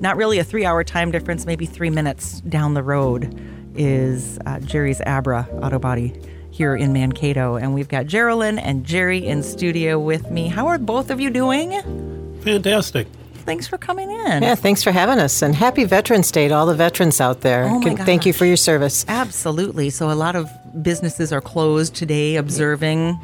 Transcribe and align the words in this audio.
not 0.00 0.16
really 0.16 0.38
a 0.38 0.44
three-hour 0.44 0.84
time 0.84 1.10
difference, 1.10 1.46
maybe 1.46 1.66
three 1.66 1.90
minutes 1.90 2.40
down 2.42 2.74
the 2.74 2.82
road, 2.82 3.38
is 3.74 4.38
uh, 4.46 4.58
Jerry's 4.60 5.00
Abra 5.06 5.48
Auto 5.62 5.78
Body 5.78 6.14
here 6.50 6.74
in 6.74 6.92
Mankato, 6.92 7.56
and 7.56 7.74
we've 7.74 7.88
got 7.88 8.06
Geraldine 8.06 8.58
and 8.58 8.84
Jerry 8.84 9.26
in 9.26 9.42
studio 9.42 9.98
with 9.98 10.30
me. 10.30 10.48
How 10.48 10.66
are 10.68 10.78
both 10.78 11.10
of 11.10 11.20
you 11.20 11.30
doing? 11.30 12.40
Fantastic. 12.42 13.06
Thanks 13.34 13.68
for 13.68 13.78
coming 13.78 14.10
in. 14.10 14.42
Yeah, 14.42 14.54
thanks 14.56 14.82
for 14.82 14.90
having 14.90 15.18
us, 15.18 15.42
and 15.42 15.54
happy 15.54 15.84
Veterans 15.84 16.32
Day 16.32 16.48
to 16.48 16.54
all 16.54 16.66
the 16.66 16.74
veterans 16.74 17.20
out 17.20 17.42
there. 17.42 17.64
Oh 17.64 17.78
my 17.78 17.94
Thank 17.94 18.26
you 18.26 18.32
for 18.32 18.44
your 18.44 18.56
service. 18.56 19.04
Absolutely. 19.06 19.90
So 19.90 20.10
a 20.10 20.14
lot 20.14 20.34
of 20.34 20.50
businesses 20.82 21.32
are 21.32 21.40
closed 21.40 21.94
today, 21.94 22.36
observing. 22.36 23.18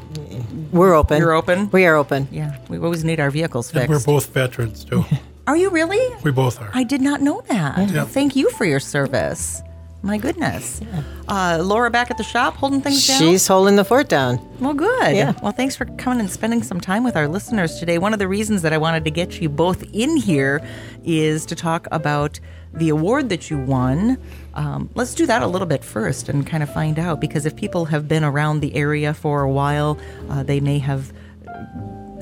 We're 0.70 0.94
open. 0.94 1.18
You're 1.18 1.32
open? 1.32 1.70
We 1.70 1.86
are 1.86 1.96
open. 1.96 2.28
Yeah, 2.30 2.56
we 2.68 2.78
always 2.78 3.02
need 3.02 3.18
our 3.18 3.30
vehicles 3.30 3.74
And 3.74 3.88
we're 3.88 4.02
both 4.02 4.26
veterans, 4.26 4.84
too. 4.84 5.04
Are 5.46 5.56
you 5.56 5.70
really? 5.70 6.14
we 6.22 6.30
both 6.30 6.60
are. 6.60 6.70
I 6.72 6.84
did 6.84 7.00
not 7.00 7.20
know 7.20 7.42
that. 7.48 7.90
Yeah. 7.90 8.04
Thank 8.04 8.36
you 8.36 8.50
for 8.50 8.64
your 8.64 8.80
service. 8.80 9.62
My 10.04 10.18
goodness. 10.18 10.80
Uh, 11.28 11.60
Laura 11.62 11.88
back 11.88 12.10
at 12.10 12.18
the 12.18 12.24
shop 12.24 12.54
holding 12.56 12.80
things 12.80 13.06
down? 13.06 13.18
She's 13.20 13.46
holding 13.46 13.76
the 13.76 13.84
fort 13.84 14.08
down. 14.08 14.40
Well, 14.58 14.74
good. 14.74 15.14
Yeah. 15.14 15.32
Well, 15.42 15.52
thanks 15.52 15.76
for 15.76 15.84
coming 15.84 16.18
and 16.18 16.30
spending 16.30 16.64
some 16.64 16.80
time 16.80 17.04
with 17.04 17.16
our 17.16 17.28
listeners 17.28 17.78
today. 17.78 17.98
One 17.98 18.12
of 18.12 18.18
the 18.18 18.26
reasons 18.26 18.62
that 18.62 18.72
I 18.72 18.78
wanted 18.78 19.04
to 19.04 19.12
get 19.12 19.40
you 19.40 19.48
both 19.48 19.84
in 19.92 20.16
here 20.16 20.60
is 21.04 21.46
to 21.46 21.54
talk 21.54 21.86
about 21.92 22.40
the 22.74 22.88
award 22.88 23.28
that 23.28 23.48
you 23.48 23.58
won. 23.58 24.18
Um, 24.54 24.90
let's 24.96 25.14
do 25.14 25.24
that 25.26 25.42
a 25.42 25.46
little 25.46 25.68
bit 25.68 25.84
first 25.84 26.28
and 26.28 26.44
kind 26.44 26.64
of 26.64 26.72
find 26.72 26.98
out 26.98 27.20
because 27.20 27.46
if 27.46 27.54
people 27.54 27.84
have 27.84 28.08
been 28.08 28.24
around 28.24 28.58
the 28.58 28.74
area 28.74 29.14
for 29.14 29.42
a 29.42 29.50
while, 29.50 29.98
uh, 30.30 30.42
they 30.42 30.58
may 30.58 30.78
have 30.78 31.12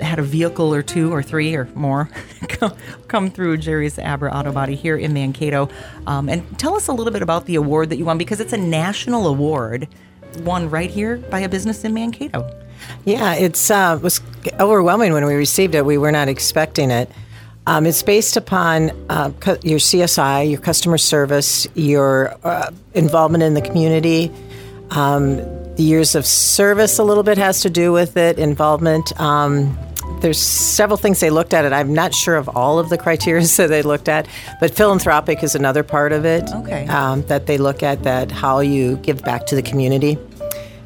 had 0.00 0.18
a 0.18 0.22
vehicle 0.22 0.74
or 0.74 0.82
two 0.82 1.12
or 1.12 1.22
three 1.22 1.54
or 1.54 1.66
more 1.74 2.10
come, 2.48 2.74
come 3.08 3.30
through 3.30 3.58
Jerry's 3.58 3.98
Abra 3.98 4.32
Auto 4.32 4.52
Body 4.52 4.74
here 4.74 4.96
in 4.96 5.12
Mankato. 5.12 5.68
Um, 6.06 6.28
and 6.28 6.58
tell 6.58 6.74
us 6.74 6.88
a 6.88 6.92
little 6.92 7.12
bit 7.12 7.22
about 7.22 7.46
the 7.46 7.56
award 7.56 7.90
that 7.90 7.96
you 7.96 8.04
won 8.04 8.18
because 8.18 8.40
it's 8.40 8.52
a 8.52 8.58
national 8.58 9.26
award 9.26 9.88
won 10.38 10.70
right 10.70 10.90
here 10.90 11.16
by 11.16 11.40
a 11.40 11.48
business 11.48 11.84
in 11.84 11.94
Mankato. 11.94 12.48
Yeah, 13.04 13.34
it's 13.34 13.70
uh, 13.70 13.98
was 14.02 14.20
overwhelming 14.58 15.12
when 15.12 15.24
we 15.26 15.34
received 15.34 15.74
it. 15.74 15.84
We 15.84 15.98
were 15.98 16.12
not 16.12 16.28
expecting 16.28 16.90
it. 16.90 17.10
Um, 17.66 17.86
it's 17.86 18.02
based 18.02 18.36
upon 18.36 18.90
uh, 19.10 19.30
your 19.62 19.78
CSI, 19.78 20.50
your 20.50 20.60
customer 20.60 20.98
service, 20.98 21.68
your 21.74 22.36
uh, 22.42 22.70
involvement 22.94 23.44
in 23.44 23.54
the 23.54 23.60
community. 23.60 24.32
Um, 24.90 25.36
the 25.76 25.82
years 25.82 26.14
of 26.14 26.26
service 26.26 26.98
a 26.98 27.04
little 27.04 27.22
bit 27.22 27.38
has 27.38 27.60
to 27.62 27.70
do 27.70 27.92
with 27.92 28.16
it. 28.16 28.38
Involvement. 28.38 29.18
Um, 29.20 29.78
there's 30.20 30.40
several 30.40 30.96
things 30.96 31.20
they 31.20 31.30
looked 31.30 31.54
at 31.54 31.64
it. 31.64 31.72
I'm 31.72 31.92
not 31.94 32.14
sure 32.14 32.36
of 32.36 32.48
all 32.50 32.78
of 32.78 32.88
the 32.88 32.98
criteria 32.98 33.46
that 33.56 33.68
they 33.68 33.82
looked 33.82 34.08
at, 34.08 34.26
but 34.60 34.74
philanthropic 34.74 35.42
is 35.42 35.54
another 35.54 35.82
part 35.82 36.12
of 36.12 36.24
it. 36.24 36.48
Okay. 36.52 36.86
Um, 36.88 37.22
that 37.22 37.46
they 37.46 37.58
look 37.58 37.82
at 37.82 38.02
that 38.04 38.30
how 38.30 38.60
you 38.60 38.96
give 38.98 39.22
back 39.22 39.46
to 39.46 39.54
the 39.56 39.62
community, 39.62 40.18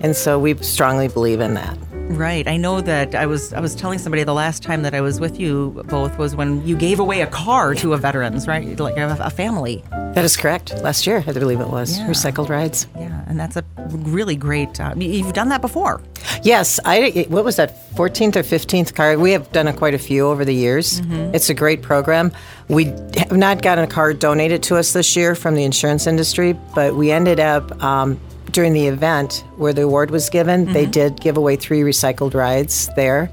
and 0.01 0.15
so 0.17 0.39
we 0.39 0.55
strongly 0.63 1.09
believe 1.09 1.41
in 1.41 1.55
that. 1.55 1.77
Right. 2.07 2.47
I 2.47 2.59
know 2.59 2.83
that 2.83 3.15
I 3.15 3.25
was 3.25 3.55
I 3.55 3.61
was 3.61 3.75
telling 3.75 3.99
somebody 3.99 4.25
the 4.25 4.35
last 4.35 4.63
time 4.63 4.83
that 4.83 4.95
I 4.95 5.01
was 5.01 5.21
with 5.21 5.41
you 5.41 5.83
both 5.89 6.19
was 6.19 6.37
when 6.37 6.65
you 6.67 6.77
gave 6.77 7.01
away 7.01 7.23
a 7.23 7.27
car 7.27 7.75
to 7.77 7.95
a 7.95 7.97
veterans, 7.97 8.47
right? 8.47 8.79
Like 8.79 8.99
a, 8.99 9.17
a 9.21 9.31
family. 9.31 9.83
That 10.15 10.23
is 10.23 10.37
correct. 10.37 10.75
Last 10.83 11.07
year, 11.07 11.25
I 11.27 11.33
believe 11.33 11.61
it 11.61 11.69
was 11.71 11.99
Yeah. 11.99 12.07
recycled 12.07 12.51
rides. 12.51 12.87
Yeah, 12.95 13.25
and 13.27 13.41
that's 13.41 13.57
a 13.57 13.65
really 13.89 14.37
great. 14.37 14.79
Uh, 14.79 14.93
you've 14.99 15.33
done 15.33 15.49
that 15.49 15.63
before. 15.63 16.03
Yes, 16.45 16.79
I. 16.85 17.27
What 17.29 17.45
was 17.45 17.57
that? 17.57 17.77
Fourteenth 17.97 18.37
or 18.37 18.43
fifteenth 18.43 18.95
card? 18.95 19.19
We 19.19 19.33
have 19.33 19.51
done 19.53 19.67
a, 19.67 19.73
quite 19.73 19.95
a 19.95 19.99
few 19.99 20.27
over 20.29 20.45
the 20.45 20.55
years. 20.55 21.01
It's 21.35 21.49
a 21.49 21.55
great 21.55 21.81
program. 21.81 22.33
We 22.69 22.85
have 23.17 23.33
not 23.33 23.63
gotten 23.63 23.85
a 23.85 23.87
card 23.87 24.19
donated 24.19 24.63
to 24.65 24.77
us 24.77 24.93
this 24.93 25.17
year 25.17 25.35
from 25.35 25.55
the 25.55 25.65
insurance 25.65 26.07
industry, 26.07 26.53
but 26.75 26.95
we 26.95 27.11
ended 27.11 27.41
up. 27.41 27.83
Um, 27.83 28.21
during 28.51 28.73
the 28.73 28.87
event 28.87 29.45
where 29.57 29.73
the 29.73 29.83
award 29.83 30.13
was 30.13 30.31
given, 30.31 30.73
they 30.73 30.87
did 30.87 31.21
give 31.21 31.37
away 31.37 31.57
three 31.57 31.81
recycled 31.81 32.35
rides 32.35 32.89
there 32.95 33.29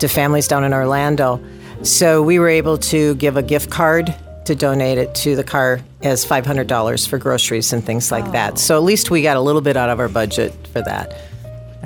to 0.00 0.06
families 0.06 0.46
down 0.48 0.64
in 0.64 0.74
Orlando. 0.74 1.42
So 1.82 2.22
we 2.22 2.38
were 2.38 2.50
able 2.50 2.76
to 2.78 3.14
give 3.14 3.38
a 3.38 3.42
gift 3.42 3.70
card 3.70 4.14
to 4.44 4.54
donate 4.54 4.98
it 4.98 5.14
to 5.14 5.34
the 5.34 5.42
car 5.42 5.80
as 6.02 6.26
$500 6.26 7.08
for 7.08 7.16
groceries 7.16 7.72
and 7.72 7.82
things 7.82 8.12
like 8.12 8.30
that. 8.32 8.58
So 8.58 8.76
at 8.76 8.82
least 8.82 9.10
we 9.10 9.22
got 9.22 9.38
a 9.38 9.40
little 9.40 9.62
bit 9.62 9.78
out 9.78 9.88
of 9.88 9.98
our 9.98 10.10
budget 10.10 10.52
for 10.74 10.82
that. 10.82 11.18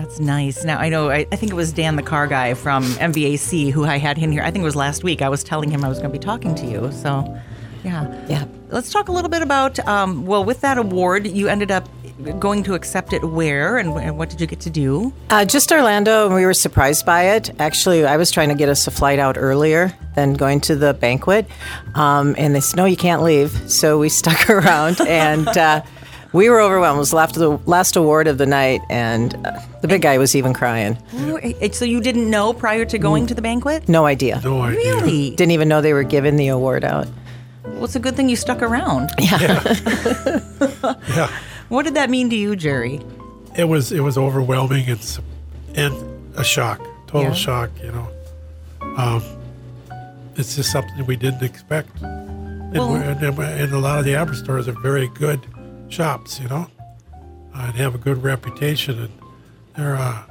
That's 0.01 0.19
nice. 0.19 0.65
Now 0.65 0.79
I 0.79 0.89
know. 0.89 1.11
I, 1.11 1.27
I 1.31 1.37
think 1.37 1.53
it 1.53 1.55
was 1.55 1.73
Dan, 1.75 1.97
the 1.97 2.03
car 2.03 2.27
guy 2.27 2.55
from 2.55 2.85
MVAC, 2.85 3.71
who 3.71 3.85
I 3.85 3.99
had 3.99 4.17
in 4.17 4.33
here. 4.33 4.43
I 4.43 4.51
think 4.51 4.63
it 4.63 4.65
was 4.65 4.75
last 4.75 5.05
week. 5.05 5.21
I 5.21 5.29
was 5.29 5.45
telling 5.45 5.71
him 5.71 5.85
I 5.85 5.91
was 5.91 5.99
going 5.99 6.11
to 6.11 6.19
be 6.19 6.25
talking 6.25 6.55
to 6.55 6.67
you. 6.67 6.91
So, 6.91 7.39
yeah, 7.85 8.27
Yeah. 8.27 8.47
Let's 8.71 8.91
talk 8.91 9.09
a 9.09 9.13
little 9.13 9.29
bit 9.29 9.43
about. 9.43 9.79
Um, 9.87 10.25
well, 10.25 10.43
with 10.43 10.63
that 10.63 10.79
award, 10.79 11.27
you 11.27 11.49
ended 11.49 11.71
up 11.71 11.87
going 12.39 12.63
to 12.63 12.75
accept 12.75 13.13
it 13.13 13.23
where, 13.25 13.77
and, 13.77 13.91
and 13.99 14.17
what 14.17 14.31
did 14.31 14.41
you 14.41 14.47
get 14.47 14.61
to 14.61 14.71
do? 14.71 15.13
Uh, 15.29 15.45
just 15.45 15.71
Orlando, 15.71 16.27
and 16.27 16.35
we 16.35 16.47
were 16.47 16.55
surprised 16.55 17.05
by 17.05 17.35
it. 17.35 17.51
Actually, 17.61 18.07
I 18.07 18.17
was 18.17 18.31
trying 18.31 18.49
to 18.49 18.55
get 18.55 18.71
us 18.71 18.87
a 18.87 18.91
flight 18.91 19.19
out 19.19 19.37
earlier 19.37 19.93
than 20.15 20.33
going 20.35 20.61
to 20.63 20.77
the 20.77 20.95
banquet, 20.95 21.47
um, 21.95 22.35
and 22.39 22.55
they 22.55 22.61
said, 22.61 22.77
"No, 22.77 22.85
you 22.87 22.97
can't 22.97 23.23
leave." 23.23 23.71
So 23.71 23.99
we 23.99 24.09
stuck 24.23 24.49
around, 24.49 25.01
and 25.01 25.49
uh, 25.49 25.83
we 26.33 26.49
were 26.49 26.61
overwhelmed. 26.61 26.97
It 26.97 27.01
was 27.01 27.13
last 27.13 27.35
the 27.35 27.51
last 27.67 27.97
award 27.97 28.27
of 28.29 28.39
the 28.39 28.47
night, 28.47 28.81
and 28.91 29.35
uh, 29.47 29.59
the 29.83 29.89
big 29.89 30.03
guy 30.03 30.19
was 30.19 30.35
even 30.37 30.53
crying. 30.53 30.97
Oh, 31.15 31.37
eh, 31.37 31.71
So 31.73 31.85
you 31.85 32.01
didn't 32.01 32.29
know 32.31 32.53
prior 32.53 32.85
to 32.85 32.99
going 32.99 33.27
to 33.27 33.35
the 33.35 33.43
banquet? 33.43 33.89
No 33.89 34.07
idea. 34.07 34.41
No 34.45 34.61
idea. 34.63 34.95
Really? 34.97 35.31
Didn't 35.31 35.53
even 35.53 35.69
know 35.69 35.81
they 35.81 35.93
were 35.93 36.03
giving 36.05 36.37
the 36.37 36.49
award 36.49 36.85
out. 36.85 37.09
Well, 37.65 37.85
it's 37.85 37.97
a 37.97 38.01
good 38.01 38.17
thing 38.17 38.29
you 38.29 38.37
stuck 38.37 38.63
around. 38.63 39.11
Yeah. 39.21 39.63
Yeah. 41.09 41.31
What 41.69 41.85
did 41.85 41.95
that 41.95 42.11
mean 42.11 42.31
to 42.31 42.37
you, 42.37 42.57
Jerry? 42.57 43.01
It 43.57 43.65
was 43.65 43.93
it 43.93 44.01
was 44.01 44.19
overwhelming 44.19 44.89
and 44.89 44.99
s- 44.99 45.21
and 45.75 45.95
a 46.37 46.45
shock, 46.45 46.81
total 47.07 47.31
Yeah. 47.31 47.33
shock. 47.35 47.71
You 47.83 47.93
know, 47.93 48.09
um, 48.97 49.23
it's 50.37 50.57
just 50.57 50.71
something 50.73 51.07
we 51.07 51.17
didn't 51.17 51.43
expect. 51.43 51.91
And, 52.03 52.73
Well- 52.75 52.95
and, 52.95 53.23
and 53.23 53.73
a 53.73 53.79
lot 53.79 53.99
of 53.99 54.05
the 54.05 54.15
Abra 54.17 54.35
stores 54.35 54.69
are 54.69 54.79
very 54.81 55.09
good 55.09 55.41
shops. 55.91 56.41
You 56.41 56.49
know, 56.49 56.67
uh, 57.55 57.67
and 57.67 57.75
have 57.77 57.95
a 57.95 57.99
good 57.99 58.23
reputation, 58.23 58.99
and 58.99 59.13
they're 59.77 59.97
uh, 59.97 60.23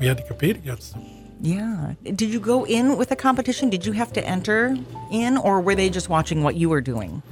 we 0.00 0.06
had 0.06 0.16
to 0.18 0.24
compete 0.24 0.56
against 0.56 0.92
them. 0.94 1.02
Yeah. 1.40 1.92
Did 2.04 2.22
you 2.22 2.40
go 2.40 2.64
in 2.64 2.96
with 2.96 3.10
a 3.10 3.16
competition? 3.16 3.68
Did 3.68 3.84
you 3.84 3.92
have 3.92 4.12
to 4.14 4.24
enter 4.26 4.76
in, 5.10 5.36
or 5.36 5.60
were 5.60 5.74
they 5.74 5.90
just 5.90 6.08
watching 6.08 6.42
what 6.42 6.54
you 6.54 6.68
were 6.70 6.80
doing? 6.80 7.22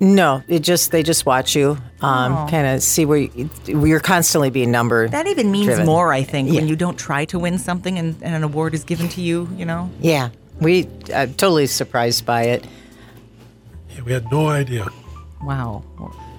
No, 0.00 0.42
it 0.48 0.60
just 0.60 0.90
they 0.90 1.02
just 1.02 1.24
watch 1.24 1.54
you, 1.56 1.78
um, 2.02 2.32
Oh. 2.32 2.46
kind 2.50 2.66
of 2.66 2.82
see 2.82 3.06
where 3.06 3.18
you, 3.18 3.48
you're 3.66 4.00
constantly 4.00 4.50
being 4.50 4.70
numbered. 4.70 5.12
That 5.12 5.26
even 5.26 5.50
means 5.50 5.66
Driven. 5.66 5.86
more, 5.86 6.12
I 6.12 6.22
think, 6.22 6.50
when 6.52 6.68
you 6.68 6.76
don't 6.76 6.98
try 6.98 7.24
to 7.26 7.38
win 7.38 7.56
something 7.58 7.98
and, 7.98 8.14
and 8.20 8.34
an 8.34 8.42
award 8.42 8.74
is 8.74 8.84
given 8.84 9.08
to 9.10 9.22
you, 9.22 9.48
you 9.56 9.64
know? 9.64 9.90
Yeah, 10.00 10.28
we 10.60 10.86
uh, 11.14 11.26
totally 11.38 11.66
surprised 11.66 12.26
by 12.26 12.42
it. 12.42 12.66
Yeah, 13.94 14.02
we 14.02 14.12
had 14.12 14.30
no 14.30 14.48
idea. 14.48 14.86
Wow. 15.42 15.82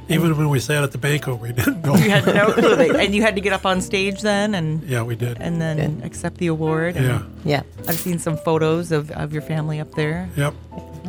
Even 0.10 0.38
when 0.38 0.50
we 0.50 0.60
sat 0.60 0.84
at 0.84 0.92
the 0.92 0.98
banquet, 0.98 1.40
we 1.40 1.52
didn't 1.52 1.84
know. 1.84 1.96
You 1.96 2.10
had 2.10 2.26
no 2.26 2.52
clue. 2.54 2.96
and 2.98 3.14
you 3.14 3.22
had 3.22 3.36
to 3.36 3.42
get 3.42 3.54
up 3.54 3.66
on 3.66 3.82
stage 3.82 4.22
then 4.22 4.56
and 4.56 4.82
yeah, 4.84 5.04
we 5.04 5.16
did. 5.16 5.38
and 5.40 5.62
then 5.62 6.02
accept 6.04 6.38
the 6.38 6.48
award. 6.48 6.96
and 6.96 7.06
yeah. 7.06 7.22
Yeah, 7.44 7.64
I've 7.88 8.00
seen 8.00 8.20
some 8.20 8.38
photos 8.38 8.92
of, 8.92 9.12
of 9.12 9.34
your 9.34 9.42
family 9.42 9.80
up 9.80 9.92
there. 9.96 10.30
Yep. 10.36 10.54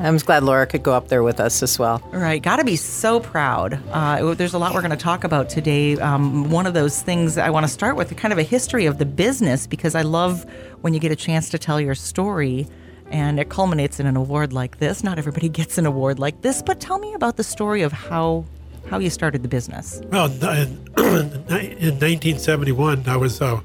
I 0.00 0.10
was 0.12 0.22
glad 0.22 0.44
Laura 0.44 0.64
could 0.66 0.84
go 0.84 0.92
up 0.92 1.08
there 1.08 1.24
with 1.24 1.40
us 1.40 1.60
as 1.62 1.76
well. 1.76 2.00
All 2.12 2.20
right, 2.20 2.40
got 2.40 2.56
to 2.58 2.64
be 2.64 2.76
so 2.76 3.18
proud. 3.18 3.80
Uh, 3.90 4.34
there's 4.34 4.54
a 4.54 4.58
lot 4.58 4.72
we're 4.74 4.80
going 4.80 4.92
to 4.92 4.96
talk 4.96 5.24
about 5.24 5.48
today. 5.50 5.96
Um, 5.98 6.50
one 6.50 6.66
of 6.66 6.74
those 6.74 7.02
things 7.02 7.36
I 7.36 7.50
want 7.50 7.66
to 7.66 7.72
start 7.72 7.96
with, 7.96 8.16
kind 8.16 8.32
of 8.32 8.38
a 8.38 8.44
history 8.44 8.86
of 8.86 8.98
the 8.98 9.06
business, 9.06 9.66
because 9.66 9.96
I 9.96 10.02
love 10.02 10.46
when 10.82 10.94
you 10.94 11.00
get 11.00 11.10
a 11.10 11.16
chance 11.16 11.48
to 11.50 11.58
tell 11.58 11.80
your 11.80 11.96
story 11.96 12.68
and 13.10 13.40
it 13.40 13.48
culminates 13.48 13.98
in 13.98 14.06
an 14.06 14.16
award 14.16 14.52
like 14.52 14.78
this. 14.78 15.02
Not 15.02 15.18
everybody 15.18 15.48
gets 15.60 15.78
an 15.78 15.86
award 15.86 16.20
like 16.20 16.42
this, 16.42 16.62
but 16.62 16.78
tell 16.78 16.98
me 17.00 17.12
about 17.14 17.36
the 17.36 17.44
story 17.44 17.82
of 17.82 17.90
how 17.90 18.44
how 18.88 18.98
you 18.98 19.10
started 19.10 19.42
the 19.42 19.48
business. 19.48 20.00
Well, 20.10 20.26
in, 20.26 20.88
in 20.96 21.94
1971, 21.98 23.04
I 23.06 23.16
was 23.16 23.40
uh, 23.40 23.60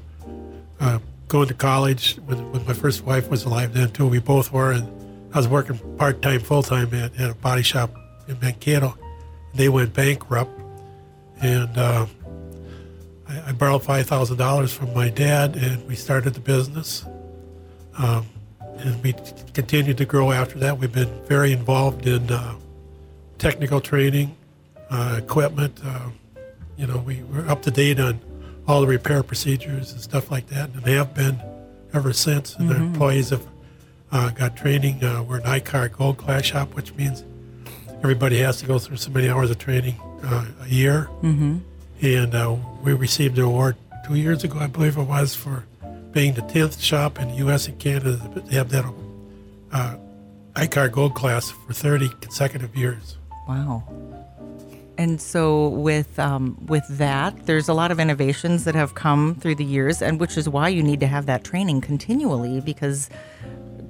uh, 0.80 0.98
going 1.28 1.48
to 1.48 1.54
college 1.54 2.16
when, 2.26 2.52
when 2.52 2.64
my 2.66 2.74
first 2.74 3.04
wife 3.04 3.30
was 3.30 3.44
alive 3.44 3.74
then, 3.74 3.90
too. 3.90 4.06
We 4.06 4.18
both 4.18 4.52
were. 4.52 4.72
And 4.72 4.88
I 5.32 5.38
was 5.38 5.48
working 5.48 5.78
part 5.96 6.22
time, 6.22 6.40
full 6.40 6.62
time 6.62 6.92
at, 6.94 7.18
at 7.18 7.30
a 7.30 7.34
body 7.34 7.62
shop 7.62 7.90
in 8.28 8.38
Mankato. 8.40 8.96
They 9.54 9.68
went 9.68 9.94
bankrupt. 9.94 10.60
And 11.40 11.76
uh, 11.76 12.06
I, 13.28 13.48
I 13.48 13.52
borrowed 13.52 13.82
$5,000 13.82 14.70
from 14.70 14.94
my 14.94 15.08
dad, 15.08 15.56
and 15.56 15.86
we 15.88 15.96
started 15.96 16.34
the 16.34 16.40
business. 16.40 17.04
Um, 17.98 18.26
and 18.78 19.02
we 19.02 19.14
continued 19.54 19.98
to 19.98 20.04
grow 20.04 20.32
after 20.32 20.58
that. 20.58 20.78
We've 20.78 20.92
been 20.92 21.22
very 21.24 21.52
involved 21.52 22.06
in 22.06 22.30
uh, 22.30 22.54
technical 23.38 23.80
training, 23.80 24.36
uh, 24.90 25.20
equipment. 25.22 25.80
Uh, 25.84 26.10
you 26.76 26.86
know, 26.86 26.98
we 26.98 27.22
were 27.24 27.48
up 27.48 27.62
to 27.62 27.70
date 27.70 28.00
on 28.00 28.20
all 28.66 28.80
the 28.80 28.86
repair 28.86 29.22
procedures 29.22 29.92
and 29.92 30.00
stuff 30.00 30.30
like 30.30 30.46
that, 30.48 30.70
and 30.70 30.84
have 30.86 31.14
been 31.14 31.40
ever 31.92 32.12
since. 32.12 32.56
And 32.56 32.70
our 32.70 32.76
employees 32.76 33.30
have 33.30 33.46
uh, 34.10 34.30
got 34.30 34.56
training. 34.56 35.02
Uh, 35.04 35.22
we're 35.22 35.38
an 35.38 35.46
I-CAR 35.46 35.88
Gold 35.88 36.18
Class 36.18 36.44
shop, 36.44 36.74
which 36.74 36.94
means 36.94 37.24
everybody 38.02 38.38
has 38.38 38.58
to 38.58 38.66
go 38.66 38.78
through 38.78 38.96
so 38.96 39.10
many 39.10 39.28
hours 39.28 39.50
of 39.50 39.58
training 39.58 39.96
uh, 40.22 40.46
a 40.62 40.68
year. 40.68 41.08
Mm-hmm. 41.22 41.58
And 42.02 42.34
uh, 42.34 42.56
we 42.82 42.92
received 42.92 43.38
an 43.38 43.44
award 43.44 43.76
two 44.06 44.16
years 44.16 44.44
ago, 44.44 44.58
I 44.58 44.66
believe 44.66 44.96
it 44.96 45.04
was, 45.04 45.34
for 45.34 45.64
being 46.12 46.34
the 46.34 46.42
10th 46.42 46.80
shop 46.80 47.18
in 47.18 47.28
the 47.28 47.34
U.S. 47.36 47.66
and 47.66 47.78
Canada 47.78 48.16
to 48.34 48.54
have 48.54 48.70
that 48.70 48.84
uh, 49.72 49.96
I-CAR 50.54 50.88
Gold 50.88 51.14
class 51.14 51.50
for 51.50 51.72
30 51.72 52.10
consecutive 52.20 52.76
years. 52.76 53.16
Wow. 53.48 53.82
And 54.96 55.20
so 55.20 55.68
with 55.68 56.18
um, 56.18 56.56
with 56.66 56.84
that, 56.88 57.46
there's 57.46 57.68
a 57.68 57.74
lot 57.74 57.90
of 57.90 57.98
innovations 57.98 58.64
that 58.64 58.74
have 58.74 58.94
come 58.94 59.34
through 59.36 59.56
the 59.56 59.64
years, 59.64 60.00
and 60.00 60.20
which 60.20 60.36
is 60.36 60.48
why 60.48 60.68
you 60.68 60.82
need 60.82 61.00
to 61.00 61.06
have 61.06 61.26
that 61.26 61.44
training 61.44 61.80
continually 61.80 62.60
because 62.60 63.10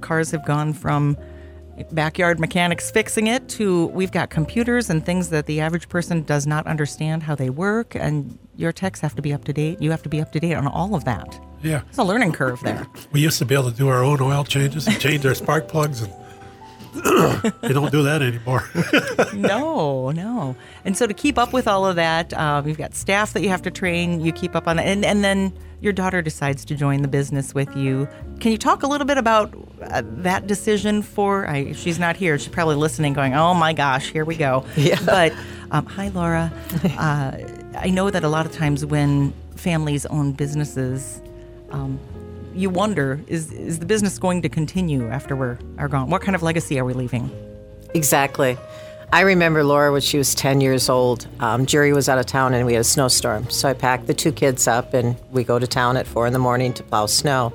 cars 0.00 0.30
have 0.30 0.44
gone 0.44 0.72
from 0.72 1.16
backyard 1.90 2.38
mechanics 2.38 2.90
fixing 2.90 3.26
it 3.26 3.48
to 3.48 3.86
we've 3.86 4.12
got 4.12 4.30
computers 4.30 4.88
and 4.90 5.04
things 5.04 5.30
that 5.30 5.46
the 5.46 5.60
average 5.60 5.88
person 5.88 6.22
does 6.22 6.46
not 6.46 6.66
understand 6.66 7.22
how 7.22 7.34
they 7.34 7.50
work, 7.50 7.94
and 7.94 8.38
your 8.56 8.72
techs 8.72 9.00
have 9.00 9.14
to 9.14 9.22
be 9.22 9.32
up 9.32 9.44
to 9.44 9.52
date. 9.52 9.80
You 9.82 9.90
have 9.90 10.02
to 10.04 10.08
be 10.08 10.20
up 10.20 10.32
to 10.32 10.40
date 10.40 10.54
on 10.54 10.66
all 10.66 10.94
of 10.94 11.04
that. 11.04 11.38
Yeah, 11.62 11.82
it's 11.88 11.98
a 11.98 12.04
learning 12.04 12.32
curve 12.32 12.60
there. 12.60 12.86
We 13.12 13.20
used 13.20 13.38
to 13.38 13.44
be 13.44 13.54
able 13.54 13.70
to 13.70 13.76
do 13.76 13.88
our 13.88 14.04
own 14.04 14.20
oil 14.20 14.44
changes 14.44 14.86
and 14.86 15.00
change 15.00 15.24
our 15.26 15.34
spark 15.34 15.68
plugs 15.68 16.02
and 16.02 16.12
they 17.60 17.72
don't 17.72 17.90
do 17.90 18.02
that 18.04 18.22
anymore. 18.22 18.68
no, 19.34 20.10
no. 20.10 20.56
And 20.84 20.96
so 20.96 21.06
to 21.06 21.14
keep 21.14 21.38
up 21.38 21.52
with 21.52 21.66
all 21.66 21.84
of 21.86 21.96
that, 21.96 22.32
um, 22.34 22.68
you've 22.68 22.78
got 22.78 22.94
staff 22.94 23.32
that 23.32 23.42
you 23.42 23.48
have 23.48 23.62
to 23.62 23.70
train. 23.70 24.20
You 24.20 24.32
keep 24.32 24.54
up 24.54 24.68
on 24.68 24.76
that, 24.76 24.86
and 24.86 25.04
and 25.04 25.24
then 25.24 25.52
your 25.80 25.92
daughter 25.92 26.22
decides 26.22 26.64
to 26.66 26.74
join 26.74 27.02
the 27.02 27.08
business 27.08 27.54
with 27.54 27.74
you. 27.76 28.08
Can 28.40 28.52
you 28.52 28.58
talk 28.58 28.82
a 28.82 28.86
little 28.86 29.06
bit 29.06 29.18
about 29.18 29.52
uh, 29.82 30.02
that 30.04 30.46
decision? 30.46 31.02
For 31.02 31.48
I, 31.48 31.72
she's 31.72 31.98
not 31.98 32.16
here. 32.16 32.38
She's 32.38 32.48
probably 32.48 32.76
listening, 32.76 33.12
going, 33.12 33.34
"Oh 33.34 33.54
my 33.54 33.72
gosh, 33.72 34.10
here 34.10 34.24
we 34.24 34.36
go." 34.36 34.64
Yeah. 34.76 35.00
But 35.04 35.32
um, 35.70 35.86
hi, 35.86 36.08
Laura. 36.08 36.52
Uh, 36.96 37.38
I 37.76 37.90
know 37.90 38.10
that 38.10 38.22
a 38.22 38.28
lot 38.28 38.46
of 38.46 38.52
times 38.52 38.86
when 38.86 39.32
families 39.56 40.06
own 40.06 40.32
businesses. 40.32 41.20
Um, 41.70 41.98
you 42.54 42.70
wonder 42.70 43.20
is 43.26 43.52
is 43.52 43.78
the 43.78 43.86
business 43.86 44.18
going 44.18 44.42
to 44.42 44.48
continue 44.48 45.08
after 45.08 45.34
we're 45.36 45.58
are 45.78 45.88
gone? 45.88 46.10
What 46.10 46.22
kind 46.22 46.34
of 46.34 46.42
legacy 46.42 46.78
are 46.78 46.84
we 46.84 46.94
leaving? 46.94 47.30
Exactly. 47.94 48.56
I 49.12 49.20
remember 49.20 49.62
Laura 49.62 49.92
when 49.92 50.00
she 50.00 50.18
was 50.18 50.34
10 50.34 50.60
years 50.60 50.88
old. 50.88 51.28
Um, 51.38 51.66
Jerry 51.66 51.92
was 51.92 52.08
out 52.08 52.18
of 52.18 52.26
town 52.26 52.52
and 52.54 52.66
we 52.66 52.72
had 52.72 52.80
a 52.80 52.84
snowstorm. 52.84 53.48
So 53.48 53.68
I 53.68 53.72
packed 53.72 54.06
the 54.06 54.14
two 54.14 54.32
kids 54.32 54.66
up 54.66 54.92
and 54.92 55.16
we 55.30 55.44
go 55.44 55.58
to 55.58 55.66
town 55.66 55.96
at 55.96 56.06
four 56.06 56.26
in 56.26 56.32
the 56.32 56.38
morning 56.40 56.72
to 56.74 56.82
plow 56.82 57.06
snow. 57.06 57.52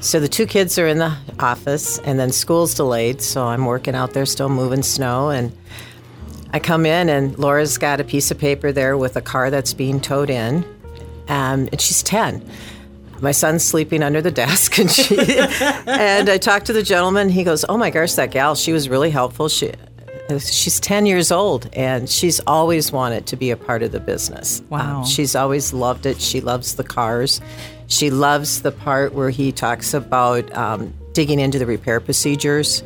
So 0.00 0.20
the 0.20 0.28
two 0.28 0.46
kids 0.46 0.78
are 0.78 0.86
in 0.86 0.98
the 0.98 1.16
office 1.40 1.98
and 2.00 2.18
then 2.18 2.30
school's 2.30 2.74
delayed. 2.74 3.22
So 3.22 3.44
I'm 3.44 3.64
working 3.64 3.96
out 3.96 4.12
there 4.12 4.26
still 4.26 4.48
moving 4.48 4.82
snow. 4.82 5.30
And 5.30 5.56
I 6.52 6.60
come 6.60 6.86
in 6.86 7.08
and 7.08 7.36
Laura's 7.38 7.76
got 7.76 8.00
a 8.00 8.04
piece 8.04 8.30
of 8.30 8.38
paper 8.38 8.70
there 8.70 8.96
with 8.96 9.16
a 9.16 9.22
car 9.22 9.50
that's 9.50 9.74
being 9.74 10.00
towed 10.00 10.30
in. 10.30 10.64
Um, 11.26 11.68
and 11.72 11.80
she's 11.80 12.04
10 12.04 12.48
my 13.20 13.32
son's 13.32 13.64
sleeping 13.64 14.02
under 14.02 14.20
the 14.20 14.30
desk 14.30 14.78
and 14.78 14.90
she 14.90 15.16
and 15.86 16.28
I 16.28 16.38
talked 16.38 16.66
to 16.66 16.72
the 16.72 16.82
gentleman. 16.82 17.28
He 17.28 17.44
goes 17.44 17.64
oh 17.68 17.76
my 17.76 17.90
gosh 17.90 18.14
that 18.14 18.30
gal 18.30 18.54
she 18.54 18.72
was 18.72 18.88
really 18.88 19.10
helpful. 19.10 19.48
She 19.48 19.72
she's 20.38 20.80
10 20.80 21.06
years 21.06 21.30
old 21.30 21.68
and 21.74 22.08
she's 22.08 22.40
always 22.46 22.90
wanted 22.92 23.26
to 23.26 23.36
be 23.36 23.50
a 23.50 23.56
part 23.56 23.82
of 23.82 23.92
the 23.92 24.00
business. 24.00 24.62
Wow. 24.70 25.00
um, 25.00 25.04
she's 25.04 25.34
always 25.36 25.72
loved 25.72 26.06
it. 26.06 26.20
She 26.20 26.40
loves 26.40 26.76
the 26.76 26.84
cars. 26.84 27.40
She 27.88 28.10
loves 28.10 28.62
the 28.62 28.72
part 28.72 29.12
where 29.12 29.30
he 29.30 29.52
talks 29.52 29.92
about 29.92 30.52
um, 30.56 30.94
digging 31.12 31.40
into 31.40 31.58
the 31.58 31.66
repair 31.66 32.00
procedures. 32.00 32.82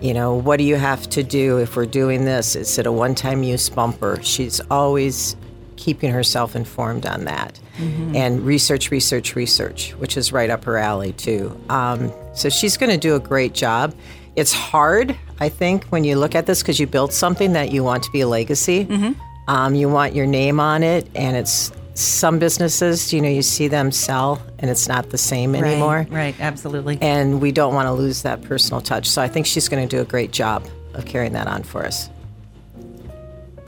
You 0.00 0.14
know 0.14 0.34
what 0.34 0.56
do 0.56 0.64
you 0.64 0.76
have 0.76 1.08
to 1.10 1.22
do 1.22 1.58
if 1.58 1.76
we're 1.76 1.84
doing 1.84 2.24
this? 2.24 2.56
Is 2.56 2.78
it 2.78 2.86
a 2.86 2.92
one-time 2.92 3.42
use 3.42 3.68
bumper? 3.68 4.18
She's 4.22 4.60
always 4.70 5.36
keeping 5.80 6.10
herself 6.10 6.54
informed 6.54 7.06
on 7.06 7.24
that 7.24 7.58
mm-hmm. 7.78 8.14
and 8.14 8.42
research, 8.42 8.90
research, 8.90 9.34
research, 9.34 9.92
which 9.92 10.16
is 10.16 10.30
right 10.30 10.50
up 10.50 10.64
her 10.64 10.76
alley, 10.76 11.12
too. 11.14 11.58
Um, 11.70 12.12
so 12.34 12.50
she's 12.50 12.76
going 12.76 12.90
to 12.90 12.98
do 12.98 13.16
a 13.16 13.20
great 13.20 13.54
job. 13.54 13.94
It's 14.36 14.52
hard, 14.52 15.16
I 15.40 15.48
think, 15.48 15.86
when 15.86 16.04
you 16.04 16.16
look 16.16 16.34
at 16.34 16.46
this 16.46 16.62
because 16.62 16.78
you 16.78 16.86
built 16.86 17.12
something 17.12 17.54
that 17.54 17.72
you 17.72 17.82
want 17.82 18.02
to 18.04 18.10
be 18.10 18.20
a 18.20 18.28
legacy. 18.28 18.84
Mm-hmm. 18.84 19.20
Um, 19.48 19.74
you 19.74 19.88
want 19.88 20.14
your 20.14 20.26
name 20.26 20.60
on 20.60 20.82
it, 20.82 21.08
and 21.14 21.36
it's 21.36 21.72
some 21.94 22.38
businesses, 22.38 23.12
you 23.12 23.20
know, 23.20 23.28
you 23.28 23.42
see 23.42 23.68
them 23.68 23.90
sell 23.90 24.40
and 24.58 24.70
it's 24.70 24.88
not 24.88 25.10
the 25.10 25.18
same 25.18 25.54
anymore. 25.54 25.96
Right, 25.96 26.10
right, 26.10 26.40
absolutely. 26.40 26.98
And 27.00 27.40
we 27.40 27.52
don't 27.52 27.74
want 27.74 27.86
to 27.86 27.92
lose 27.92 28.22
that 28.22 28.42
personal 28.42 28.80
touch. 28.80 29.08
So 29.08 29.20
I 29.20 29.28
think 29.28 29.46
she's 29.46 29.68
going 29.68 29.86
to 29.86 29.96
do 29.96 30.00
a 30.00 30.04
great 30.04 30.30
job 30.30 30.66
of 30.94 31.04
carrying 31.04 31.32
that 31.34 31.46
on 31.46 31.62
for 31.62 31.84
us. 31.84 32.08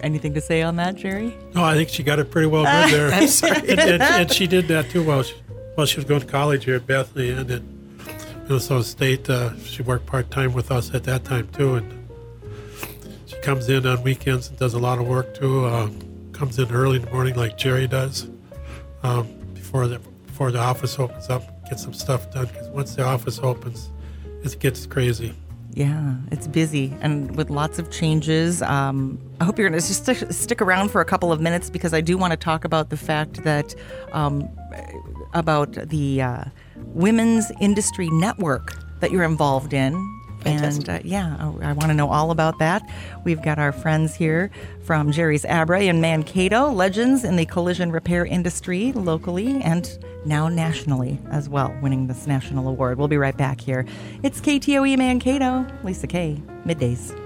Anything 0.03 0.35
to 0.35 0.41
say 0.41 0.63
on 0.63 0.77
that, 0.77 0.97
Jerry? 0.97 1.37
No, 1.55 1.63
I 1.63 1.75
think 1.75 1.89
she 1.89 2.03
got 2.03 2.19
it 2.19 2.31
pretty 2.31 2.49
well 2.49 2.65
good 2.65 2.93
there. 2.93 3.13
And, 3.43 3.79
and, 3.79 4.03
and, 4.03 4.33
she 4.33 4.47
did 4.47 4.69
that 4.69 4.91
too 4.91 5.05
while 5.05 5.23
she, 5.23 5.35
while 5.75 5.87
she 5.87 5.97
was 5.97 6.05
going 6.05 6.21
to 6.21 6.27
college 6.27 6.65
here 6.65 6.77
at 6.77 6.87
Bethany 6.87 7.31
and 7.31 7.51
at 7.51 7.63
Minnesota 8.49 8.85
State. 8.85 9.31
Uh, 9.31 9.57
she 9.59 9.83
worked 9.83 10.07
part 10.07 10.31
time 10.31 10.53
with 10.53 10.71
us 10.71 10.93
at 10.93 11.05
that 11.05 11.25
time 11.25 11.49
too, 11.49 11.77
and 11.77 12.09
she 13.27 13.37
comes 13.37 13.69
in 13.69 13.87
on 13.87 14.03
weekends 14.03 14.49
and 14.49 14.59
does 14.59 14.75
a 14.75 14.79
lot 14.79 14.99
of 14.99 15.07
work 15.07 15.35
too. 15.35 15.65
Uh, 15.65 15.89
comes 16.33 16.59
in 16.59 16.71
early 16.73 16.97
in 16.97 17.03
the 17.03 17.11
morning 17.13 17.37
like 17.37 17.57
Jerry 17.57 17.87
does 17.87 18.29
um, 19.03 19.29
before 19.55 19.87
the 19.87 20.01
before 20.27 20.51
the 20.51 20.59
office 20.59 20.99
opens 20.99 21.31
up. 21.31 21.43
Get 21.69 21.79
some 21.79 21.95
stuff 21.95 22.33
done 22.33 22.47
because 22.47 22.69
once 22.71 22.95
the 22.97 23.05
office 23.05 23.39
opens, 23.39 23.91
it 24.43 24.59
gets 24.59 24.87
crazy. 24.87 25.35
Yeah, 25.75 26.17
it's 26.31 26.47
busy 26.47 26.95
and 27.01 27.35
with 27.35 27.49
lots 27.49 27.79
of 27.79 27.91
changes. 27.91 28.61
Um, 28.61 29.19
I 29.41 29.45
hope 29.45 29.59
you're 29.59 29.69
going 29.69 29.81
to 29.81 29.95
stick, 29.95 30.31
stick, 30.31 30.61
around 30.61 30.91
for 30.91 31.01
a 31.01 31.05
couple 31.05 31.33
of 31.33 31.41
minutes 31.41 31.71
because 31.71 31.95
I 31.95 32.03
do 32.03 32.19
want 32.19 32.33
to 32.33 32.37
talk 32.37 32.67
about 32.67 32.91
the 32.91 32.99
fact 32.99 33.43
that 33.45 33.75
um, 34.13 34.49
about 35.33 35.73
the 35.73 36.21
uh, 36.21 36.45
women's 36.77 37.51
industry 37.59 38.11
network 38.11 38.75
that 39.01 39.11
you're 39.11 39.25
involved 39.25 39.73
in. 39.73 39.95
And 40.45 40.89
uh, 40.89 41.01
yeah, 41.05 41.37
I, 41.39 41.71
I 41.71 41.73
want 41.73 41.89
to 41.89 41.95
know 41.95 42.11
all 42.11 42.31
about 42.31 42.59
that. 42.59 42.89
We've 43.25 43.43
got 43.43 43.59
our 43.59 43.73
friends 43.73 44.15
here 44.15 44.51
from 44.83 45.13
Jerry's 45.13 45.45
Abra 45.45 45.83
in 45.83 46.01
Mankato, 46.01 46.71
legends 46.71 47.25
in 47.25 47.37
the 47.37 47.47
collision 47.47 47.93
repair 47.93 48.25
industry 48.25 48.93
locally 48.93 49.63
and 49.63 49.99
now 50.25 50.49
nationally 50.49 51.19
as 51.31 51.49
well, 51.49 51.77
winning 51.83 52.07
this 52.07 52.27
national 52.27 52.69
award. 52.69 52.99
We'll 52.99 53.09
be 53.09 53.19
right 53.19 53.37
back 53.37 53.61
here. 53.61 53.85
It's 54.23 54.41
KTOE 54.41 54.99
Mankato, 54.99 55.67
Lisa 55.83 56.07
Kay, 56.07 56.43
middays. 56.65 57.19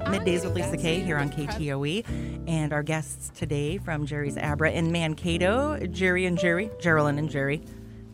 Middays 0.00 0.44
with 0.44 0.54
Lisa 0.54 0.76
Kay 0.76 1.00
here 1.00 1.18
on 1.18 1.30
KTOE. 1.30 2.48
And 2.48 2.72
our 2.72 2.82
guests 2.82 3.30
today 3.38 3.78
from 3.78 4.06
Jerry's 4.06 4.36
Abra 4.36 4.70
in 4.70 4.90
Mankato, 4.92 5.78
Jerry 5.86 6.24
and 6.26 6.38
Jerry, 6.38 6.70
Geraldine 6.80 7.18
and 7.18 7.30
Jerry. 7.30 7.62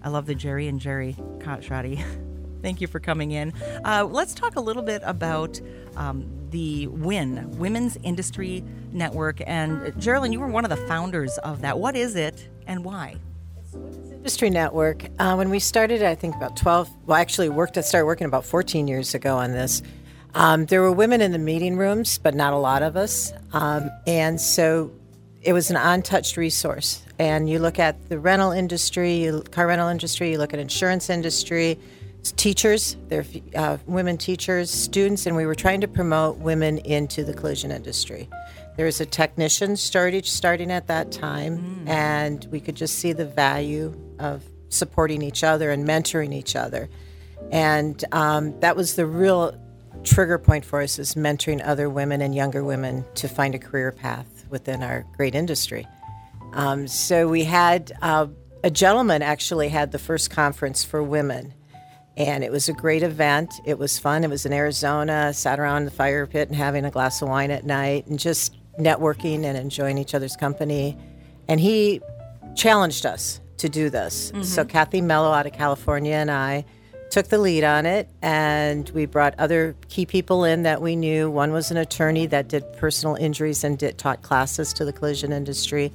I 0.02 0.08
love 0.08 0.26
the 0.26 0.34
Jerry 0.34 0.68
and 0.68 0.80
Jerry 0.80 1.16
Shoddy. 1.60 2.04
Thank 2.66 2.80
you 2.80 2.88
for 2.88 2.99
coming 2.99 3.30
in. 3.30 3.52
Uh, 3.85 4.08
let's 4.11 4.35
talk 4.35 4.56
a 4.56 4.61
little 4.61 4.82
bit 4.82 5.00
about 5.04 5.61
um, 5.96 6.28
the 6.50 6.88
WIN, 6.88 7.56
Women's 7.58 7.96
Industry 8.02 8.64
Network. 8.90 9.40
And 9.46 9.94
Geraldine, 10.00 10.32
you 10.32 10.40
were 10.40 10.49
one 10.49 10.64
of 10.64 10.70
the 10.70 10.76
founders 10.88 11.38
of 11.38 11.61
that. 11.61 11.78
What 11.78 11.94
is 11.94 12.16
it 12.16 12.49
and 12.66 12.85
why? 12.85 13.18
Industry 13.73 14.50
Network. 14.50 15.04
Uh, 15.20 15.37
when 15.37 15.49
we 15.49 15.61
started, 15.61 16.02
I 16.02 16.16
think 16.16 16.35
about 16.35 16.56
12, 16.56 16.90
well, 17.06 17.16
actually 17.16 17.50
worked, 17.50 17.78
I 17.78 17.82
started 17.82 18.06
working 18.06 18.26
about 18.26 18.44
14 18.44 18.88
years 18.88 19.14
ago 19.14 19.37
on 19.37 19.52
this. 19.52 19.80
Um, 20.35 20.66
there 20.66 20.82
were 20.82 20.90
women 20.90 21.20
in 21.20 21.30
the 21.30 21.38
meeting 21.38 21.76
rooms, 21.76 22.18
but 22.18 22.35
not 22.35 22.52
a 22.52 22.58
lot 22.58 22.82
of 22.82 22.96
us. 22.96 23.32
Um, 23.52 23.92
and 24.08 24.40
so 24.40 24.90
it 25.40 25.52
was 25.52 25.70
an 25.70 25.76
untouched 25.76 26.37
resource. 26.37 27.00
And 27.20 27.49
you 27.49 27.61
look 27.61 27.78
at 27.78 28.08
the 28.08 28.18
rental 28.18 28.50
industry, 28.50 29.30
car 29.52 29.68
rental 29.68 29.87
industry, 29.87 30.32
you 30.32 30.38
look 30.38 30.52
at 30.52 30.58
insurance 30.58 31.08
industry, 31.08 31.78
teachers, 32.33 32.97
there 33.09 33.25
are 33.56 33.75
uh, 33.75 33.78
women 33.87 34.16
teachers, 34.16 34.71
students, 34.71 35.26
and 35.26 35.37
we 35.37 35.47
were 35.47 35.54
trying 35.54 35.80
to 35.80 35.88
promote 35.88 36.38
women 36.38 36.78
into 36.78 37.25
the 37.25 37.35
collision 37.35 37.71
industry. 37.71 38.28
There 38.76 38.87
was 38.87 39.00
a 39.00 39.06
technician 39.06 39.76
started 39.76 40.26
starting 40.26 40.71
at 40.71 40.87
that 40.88 41.12
time, 41.12 41.59
mm. 41.59 41.88
and 41.88 42.47
we 42.50 42.61
could 42.61 42.76
just 42.76 42.99
see 42.99 43.12
the 43.12 43.25
value 43.25 43.95
of 44.18 44.42
supporting 44.68 45.23
each 45.23 45.45
other 45.45 45.71
and 45.71 45.87
mentoring 45.87 46.35
each 46.35 46.56
other. 46.56 46.88
And 47.50 48.04
um, 48.12 48.59
that 48.61 48.76
was 48.76 48.97
the 48.97 49.06
real 49.06 49.59
trigger 50.02 50.38
point 50.38 50.64
for 50.64 50.83
us 50.83 50.99
is 50.99 51.14
mentoring 51.14 51.61
other 51.66 51.88
women 51.88 52.21
and 52.21 52.35
younger 52.35 52.62
women 52.62 53.04
to 53.14 53.28
find 53.28 53.54
a 53.54 53.59
career 53.59 53.92
path 53.92 54.47
within 54.50 54.83
our 54.83 55.04
great 55.16 55.35
industry. 55.35 55.87
Um, 56.52 56.87
so 56.87 57.28
we 57.28 57.45
had 57.45 57.92
uh, 58.02 58.28
a 58.62 58.71
gentleman 58.71 59.23
actually 59.23 59.68
had 59.68 59.92
the 59.92 59.99
first 59.99 60.30
conference 60.30 60.85
for 60.85 61.02
women 61.02 61.54
and 62.16 62.42
it 62.42 62.50
was 62.50 62.68
a 62.68 62.73
great 62.73 63.02
event. 63.02 63.52
It 63.64 63.78
was 63.78 63.99
fun. 63.99 64.25
It 64.25 64.30
was 64.30 64.46
in 64.46 64.52
Arizona, 64.52 65.32
sat 65.35 65.61
around 65.61 65.85
the 65.85 65.90
fire 65.90 66.26
pit 66.26 66.49
and 66.49 66.56
having 66.56 66.85
a 66.85 66.90
glass 66.90 67.20
of 67.20 67.28
wine 67.28 67.50
at 67.50 67.64
night 67.64 68.06
and 68.06 68.18
just 68.18 68.56
networking 68.78 69.44
and 69.44 69.56
enjoying 69.56 69.99
each 69.99 70.14
other's 70.14 70.37
company. 70.37 70.96
And 71.49 71.61
he 71.61 72.00
challenged 72.54 73.04
us 73.04 73.40
to 73.58 73.68
do 73.68 73.90
this. 73.90 74.30
Mm-hmm. 74.32 74.42
So 74.42 74.64
Kathy 74.64 75.00
Mello 75.00 75.32
out 75.32 75.46
of 75.46 75.52
California 75.52 76.14
and 76.14 76.30
I 76.30 76.64
took 77.11 77.28
the 77.28 77.38
lead 77.38 77.64
on 77.64 77.87
it, 77.87 78.08
and 78.20 78.90
we 78.90 79.06
brought 79.06 79.35
other 79.38 79.76
key 79.88 80.06
people 80.06 80.44
in 80.44 80.64
that 80.64 80.82
we 80.82 80.96
knew. 80.96 81.30
One 81.30 81.52
was 81.52 81.70
an 81.70 81.76
attorney 81.76 82.26
that 82.26 82.49
did 82.49 82.64
personal 82.75 83.14
injuries 83.14 83.64
and 83.64 83.78
did, 83.78 83.96
taught 83.96 84.23
classes 84.23 84.73
to 84.75 84.85
the 84.85 84.92
collision 84.92 85.32
industry. 85.32 85.92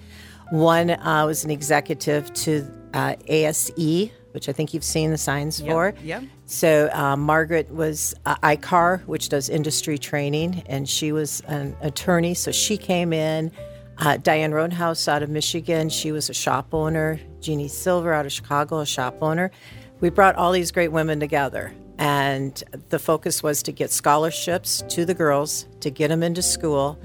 One 0.51 0.91
uh, 0.91 1.25
was 1.25 1.43
an 1.43 1.51
executive 1.51 2.33
to 2.33 2.65
uh, 2.93 3.15
ASE, 3.27 4.09
which 4.31 4.49
I 4.49 4.51
think 4.51 4.73
you've 4.73 4.83
seen 4.83 5.11
the 5.11 5.17
signs 5.17 5.59
for. 5.61 5.93
yep. 6.03 6.23
So 6.45 6.89
uh, 6.93 7.15
Margaret 7.15 7.71
was 7.73 8.13
uh, 8.25 8.35
I-CAR, 8.43 9.03
which 9.05 9.29
does 9.29 9.49
industry 9.49 9.97
training, 9.97 10.63
and 10.65 10.87
she 10.87 11.11
was 11.11 11.41
an 11.47 11.75
attorney. 11.81 12.33
So 12.33 12.51
she 12.51 12.77
came 12.77 13.13
in. 13.13 13.51
Uh, 13.97 14.17
Diane 14.17 14.51
Rodenhouse 14.51 15.07
out 15.07 15.21
of 15.21 15.29
Michigan, 15.29 15.89
she 15.89 16.11
was 16.11 16.29
a 16.29 16.33
shop 16.33 16.73
owner. 16.73 17.19
Jeannie 17.39 17.67
Silver 17.67 18.13
out 18.13 18.25
of 18.25 18.31
Chicago, 18.31 18.79
a 18.79 18.85
shop 18.85 19.17
owner. 19.21 19.51
We 19.99 20.09
brought 20.09 20.35
all 20.35 20.51
these 20.51 20.71
great 20.71 20.91
women 20.91 21.19
together, 21.19 21.71
and 21.99 22.63
the 22.89 22.97
focus 22.97 23.43
was 23.43 23.61
to 23.63 23.71
get 23.71 23.91
scholarships 23.91 24.83
to 24.89 25.05
the 25.05 25.13
girls, 25.13 25.67
to 25.81 25.91
get 25.91 26.07
them 26.07 26.23
into 26.23 26.41
school, 26.41 26.97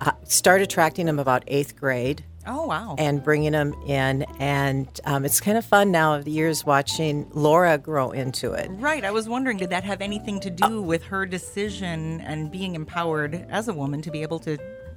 uh, 0.00 0.12
start 0.24 0.62
attracting 0.62 1.04
them 1.04 1.18
about 1.18 1.44
eighth 1.48 1.76
grade 1.76 2.24
Oh, 2.48 2.66
wow. 2.66 2.96
and 2.98 3.22
bringing 3.22 3.52
them 3.52 3.74
in. 3.86 4.22
And 4.40 4.88
um, 5.04 5.24
it's 5.24 5.38
kind 5.38 5.58
of 5.58 5.64
fun 5.64 5.92
now 5.92 6.14
of 6.14 6.24
the 6.24 6.30
years 6.30 6.64
watching 6.64 7.28
Laura 7.34 7.76
grow 7.76 8.10
into 8.10 8.52
it. 8.54 8.70
Right. 8.72 9.04
I 9.04 9.10
was 9.10 9.28
wondering, 9.28 9.58
did 9.58 9.70
that 9.70 9.84
have 9.84 10.00
anything 10.00 10.40
to 10.40 10.50
do 10.50 10.80
with 10.80 11.04
her 11.04 11.26
decision 11.26 12.22
and 12.22 12.50
being 12.50 12.74
empowered 12.74 13.46
as 13.50 13.68
a 13.68 13.74
woman 13.74 14.00
to 14.02 14.10
be 14.10 14.22
able 14.22 14.38
to, 14.40 14.56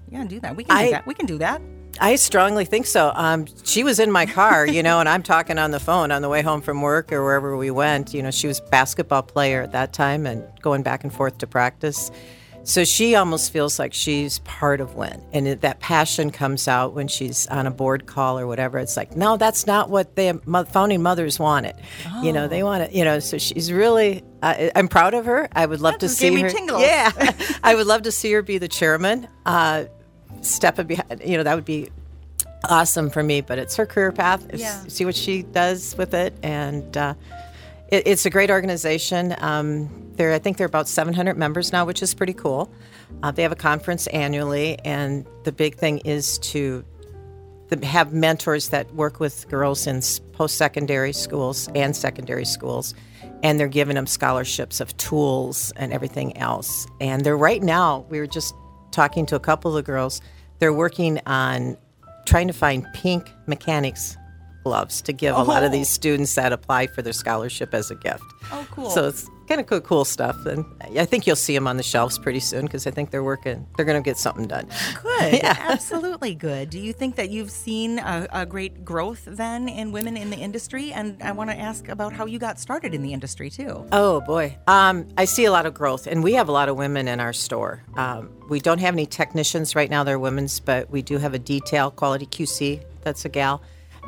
yeah, 0.09 0.23
do 0.23 0.39
that? 0.39 0.55
We 0.55 0.63
can 0.63 0.85
do 0.85 0.91
that. 0.91 1.05
We 1.05 1.13
can 1.13 1.25
do 1.25 1.37
that. 1.39 1.61
I 1.99 2.15
strongly 2.15 2.63
think 2.63 2.85
so. 2.85 3.11
Um, 3.15 3.45
she 3.63 3.83
was 3.83 3.99
in 3.99 4.11
my 4.11 4.25
car, 4.25 4.65
you 4.65 4.81
know, 4.81 5.01
and 5.01 5.09
I'm 5.09 5.23
talking 5.23 5.59
on 5.59 5.71
the 5.71 5.79
phone 5.79 6.11
on 6.11 6.21
the 6.21 6.29
way 6.29 6.41
home 6.41 6.61
from 6.61 6.81
work 6.81 7.11
or 7.11 7.21
wherever 7.21 7.57
we 7.57 7.69
went. 7.69 8.13
You 8.13 8.23
know, 8.23 8.31
she 8.31 8.47
was 8.47 8.61
basketball 8.61 9.23
player 9.23 9.61
at 9.61 9.73
that 9.73 9.91
time 9.91 10.25
and 10.25 10.43
going 10.61 10.83
back 10.83 11.03
and 11.03 11.13
forth 11.13 11.37
to 11.39 11.47
practice. 11.47 12.09
So 12.63 12.83
she 12.83 13.15
almost 13.15 13.51
feels 13.51 13.79
like 13.79 13.91
she's 13.93 14.39
part 14.39 14.81
of 14.81 14.93
Win, 14.95 15.21
and 15.33 15.47
it, 15.47 15.61
that 15.61 15.79
passion 15.79 16.29
comes 16.29 16.67
out 16.67 16.93
when 16.93 17.07
she's 17.07 17.47
on 17.47 17.65
a 17.65 17.71
board 17.71 18.05
call 18.05 18.37
or 18.37 18.45
whatever. 18.45 18.77
It's 18.77 18.95
like, 18.95 19.15
no, 19.15 19.35
that's 19.35 19.65
not 19.65 19.89
what 19.89 20.15
the 20.15 20.39
founding 20.71 21.01
mothers 21.01 21.39
wanted. 21.39 21.75
You 22.21 22.31
know, 22.31 22.47
they 22.47 22.61
want 22.61 22.89
to, 22.89 22.95
you 22.95 23.03
know. 23.03 23.19
So 23.19 23.39
she's 23.39 23.71
really, 23.71 24.23
uh, 24.43 24.69
I'm 24.75 24.87
proud 24.87 25.15
of 25.15 25.25
her. 25.25 25.49
I 25.53 25.65
would 25.65 25.81
love 25.81 25.97
to 25.99 26.09
see 26.09 26.39
her. 26.39 26.49
tingles. 26.49 26.81
Yeah, 26.81 27.11
I 27.63 27.73
would 27.73 27.87
love 27.87 28.03
to 28.03 28.11
see 28.11 28.31
her 28.33 28.43
be 28.43 28.59
the 28.59 28.67
chairman. 28.67 29.27
Uh, 29.45 29.85
step 30.41 30.75
behind, 30.87 31.21
you 31.25 31.37
know, 31.37 31.43
that 31.43 31.55
would 31.55 31.65
be 31.65 31.89
awesome 32.69 33.09
for 33.09 33.23
me. 33.23 33.41
But 33.41 33.57
it's 33.57 33.75
her 33.77 33.87
career 33.87 34.11
path. 34.11 34.45
Yeah. 34.53 34.83
See 34.87 35.03
what 35.05 35.15
she 35.15 35.41
does 35.41 35.95
with 35.97 36.13
it, 36.13 36.35
and 36.43 36.95
uh, 36.95 37.15
it, 37.87 38.03
it's 38.05 38.27
a 38.27 38.29
great 38.29 38.51
organization. 38.51 39.35
Um, 39.39 40.10
there, 40.15 40.33
I 40.33 40.39
think 40.39 40.57
they're 40.57 40.67
about 40.67 40.87
700 40.87 41.37
members 41.37 41.71
now, 41.71 41.85
which 41.85 42.01
is 42.03 42.13
pretty 42.13 42.33
cool. 42.33 42.71
Uh, 43.23 43.31
they 43.31 43.43
have 43.43 43.51
a 43.51 43.55
conference 43.55 44.07
annually, 44.07 44.77
and 44.85 45.25
the 45.43 45.51
big 45.51 45.75
thing 45.75 45.99
is 45.99 46.37
to 46.39 46.83
have 47.83 48.11
mentors 48.11 48.69
that 48.69 48.93
work 48.93 49.19
with 49.21 49.47
girls 49.49 49.87
in 49.87 50.01
post 50.33 50.57
secondary 50.57 51.13
schools 51.13 51.69
and 51.73 51.95
secondary 51.95 52.43
schools, 52.45 52.93
and 53.43 53.59
they're 53.59 53.69
giving 53.69 53.95
them 53.95 54.05
scholarships 54.05 54.81
of 54.81 54.95
tools 54.97 55.71
and 55.77 55.93
everything 55.93 56.35
else. 56.37 56.85
And 56.99 57.23
they're 57.25 57.37
right 57.37 57.63
now, 57.63 58.05
we 58.09 58.19
were 58.19 58.27
just 58.27 58.53
talking 58.91 59.25
to 59.27 59.35
a 59.35 59.39
couple 59.39 59.77
of 59.77 59.85
girls, 59.85 60.19
they're 60.59 60.73
working 60.73 61.21
on 61.25 61.77
trying 62.25 62.47
to 62.47 62.53
find 62.53 62.85
pink 62.93 63.31
mechanics 63.47 64.17
gloves 64.63 65.01
to 65.01 65.13
give 65.13 65.35
a 65.35 65.41
lot 65.41 65.63
of 65.63 65.69
Oh. 65.71 65.73
these 65.73 65.89
students 65.89 66.35
that 66.35 66.51
apply 66.53 66.85
for 66.87 67.01
their 67.01 67.13
scholarship 67.13 67.73
as 67.73 67.89
a 67.89 67.95
gift. 67.95 68.21
Oh, 68.51 68.67
cool. 68.71 68.89
So 68.91 69.07
it's 69.07 69.27
kind 69.51 69.59
of 69.59 69.67
cool, 69.67 69.81
cool 69.81 70.05
stuff, 70.05 70.45
and 70.45 70.63
I 70.97 71.03
think 71.03 71.27
you'll 71.27 71.35
see 71.35 71.53
them 71.53 71.67
on 71.67 71.75
the 71.75 71.83
shelves 71.83 72.17
pretty 72.17 72.39
soon 72.39 72.61
because 72.61 72.87
I 72.87 72.91
think 72.91 73.11
they're 73.11 73.21
working. 73.23 73.67
They're 73.75 73.85
going 73.85 74.01
to 74.01 74.09
get 74.09 74.17
something 74.17 74.47
done. 74.47 74.65
Good. 75.03 75.41
Absolutely 75.43 76.35
good. 76.35 76.69
Do 76.69 76.79
you 76.79 76.93
think 76.93 77.17
that 77.17 77.31
you've 77.31 77.51
seen 77.51 77.99
a, 77.99 78.29
a 78.31 78.45
great 78.45 78.85
growth 78.85 79.25
then 79.25 79.67
in 79.67 79.91
women 79.91 80.15
in 80.15 80.29
the 80.29 80.37
industry? 80.37 80.93
And 80.93 81.21
I 81.21 81.33
want 81.33 81.49
to 81.49 81.59
ask 81.59 81.89
about 81.89 82.13
how 82.13 82.25
you 82.25 82.39
got 82.39 82.61
started 82.61 82.93
in 82.93 83.01
the 83.01 83.11
industry 83.11 83.49
too. 83.49 83.85
Oh 83.91 84.21
boy, 84.21 84.57
um, 84.67 85.09
I 85.17 85.25
see 85.25 85.43
a 85.43 85.51
lot 85.51 85.65
of 85.65 85.73
growth, 85.73 86.07
and 86.07 86.23
we 86.23 86.31
have 86.35 86.47
a 86.47 86.53
lot 86.53 86.69
of 86.69 86.77
women 86.77 87.09
in 87.09 87.19
our 87.19 87.33
store. 87.33 87.83
Um, 87.97 88.29
we 88.47 88.61
don't 88.61 88.79
have 88.79 88.93
any 88.93 89.05
technicians 89.05 89.75
right 89.75 89.89
now; 89.89 90.05
they're 90.05 90.17
women's, 90.17 90.61
but 90.61 90.89
we 90.89 91.01
do 91.01 91.17
have 91.17 91.33
a 91.33 91.39
detail 91.39 91.91
quality 91.91 92.25
QC. 92.25 92.81
That's 93.01 93.25
a 93.25 93.29
gal, 93.29 93.61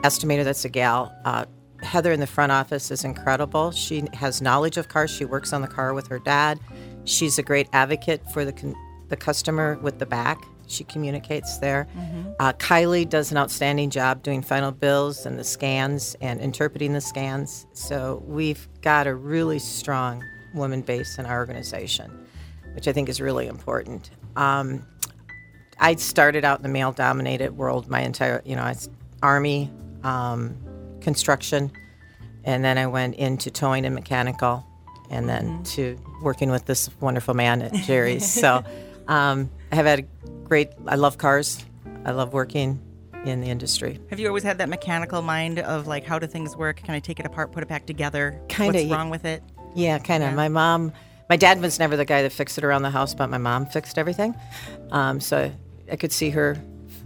estimator. 0.04 0.46
That's 0.46 0.64
a 0.64 0.70
gal. 0.70 1.14
Uh, 1.26 1.46
Heather 1.84 2.12
in 2.12 2.20
the 2.20 2.28
front 2.28 2.52
office 2.52 2.92
is 2.92 3.04
incredible. 3.04 3.72
She 3.72 4.04
has 4.14 4.42
knowledge 4.42 4.78
of 4.78 4.88
cars. 4.88 5.12
She 5.12 5.26
works 5.26 5.54
on 5.54 5.62
the 5.62 5.68
car 5.68 5.94
with 5.94 6.08
her 6.08 6.20
dad. 6.20 6.60
She's 7.06 7.38
a 7.38 7.44
great 7.44 7.68
advocate 7.74 8.22
for 8.32 8.46
the 8.46 8.54
con- 8.54 8.76
the 9.10 9.18
customer 9.18 9.78
with 9.82 10.00
the 10.00 10.06
back. 10.06 10.42
She 10.68 10.86
communicates 10.86 11.58
there. 11.58 11.88
Uh, 12.40 12.54
Kylie 12.54 13.08
does 13.08 13.32
an 13.32 13.38
outstanding 13.38 13.90
job 13.90 14.24
doing 14.24 14.42
final 14.42 14.72
bills 14.72 15.26
and 15.26 15.38
the 15.38 15.44
scans 15.44 16.16
and 16.22 16.40
interpreting 16.40 16.94
the 16.94 17.02
scans. 17.02 17.68
So 17.74 18.24
we've 18.26 18.68
got 18.82 19.06
a 19.06 19.14
really 19.14 19.60
strong 19.60 20.24
woman 20.56 20.82
base 20.82 21.18
in 21.20 21.26
our 21.26 21.38
organization, 21.38 22.26
which 22.76 22.88
I 22.88 22.94
think 22.94 23.10
is 23.10 23.20
really 23.20 23.48
important. 23.48 24.10
Um, 24.36 24.86
I 25.80 25.96
started 25.96 26.46
out 26.46 26.60
in 26.60 26.64
the 26.64 26.70
male-dominated 26.70 27.58
world 27.58 27.90
my 27.90 28.02
entire, 28.02 28.42
you 28.46 28.56
know, 28.56 28.72
army, 29.22 29.70
um, 30.04 30.56
construction, 31.04 31.72
and 32.44 32.64
then 32.64 32.78
I 32.78 32.88
went 32.88 33.16
into 33.16 33.52
towing 33.52 33.86
and 33.86 33.94
mechanical, 33.94 34.66
and 35.10 35.30
then 35.30 35.64
to 35.64 35.98
working 36.22 36.50
with 36.50 36.66
this 36.66 36.90
wonderful 37.00 37.34
man 37.34 37.62
at 37.62 37.74
Jerry's. 37.74 38.32
so 38.32 38.64
um, 39.08 39.50
I 39.72 39.76
have 39.76 39.86
had 39.86 40.00
a 40.00 40.04
great. 40.44 40.70
I 40.88 40.96
love 40.96 41.18
cars. 41.18 41.64
I 42.06 42.12
love 42.12 42.34
working 42.34 42.82
in 43.26 43.42
the 43.42 43.50
industry. 43.50 44.00
Have 44.10 44.20
you 44.20 44.28
always 44.28 44.44
had 44.44 44.58
that 44.58 44.70
mechanical 44.70 45.22
mind 45.22 45.60
of 45.60 45.88
like, 45.88 46.04
how 46.04 46.20
do 46.20 46.28
things 46.28 46.56
work? 46.56 46.78
Can 46.78 46.94
I 46.94 47.00
take 47.00 47.20
it 47.20 47.26
apart, 47.26 47.52
put 47.52 47.64
it 47.64 47.70
back 47.70 47.86
together? 47.86 48.40
Kinda, 48.50 48.80
What's 48.80 48.92
wrong 48.92 49.10
with 49.10 49.26
it? 49.26 49.44
Yeah, 49.76 49.98
kind 50.00 50.24
of. 50.24 50.34
My 50.34 50.50
mom, 50.50 50.92
my 51.30 51.38
dad 51.38 51.62
was 51.62 51.80
never 51.80 51.96
the 51.96 52.06
guy 52.06 52.22
that 52.22 52.32
fixed 52.32 52.58
it 52.58 52.64
around 52.64 52.84
the 52.84 52.90
house, 52.90 53.14
but 53.16 53.30
my 53.30 53.38
mom 53.38 53.66
fixed 53.66 53.98
everything. 53.98 54.36
Um, 54.92 55.20
so 55.20 55.52
I 55.92 55.96
could 55.96 56.12
see 56.12 56.30
her. 56.32 56.58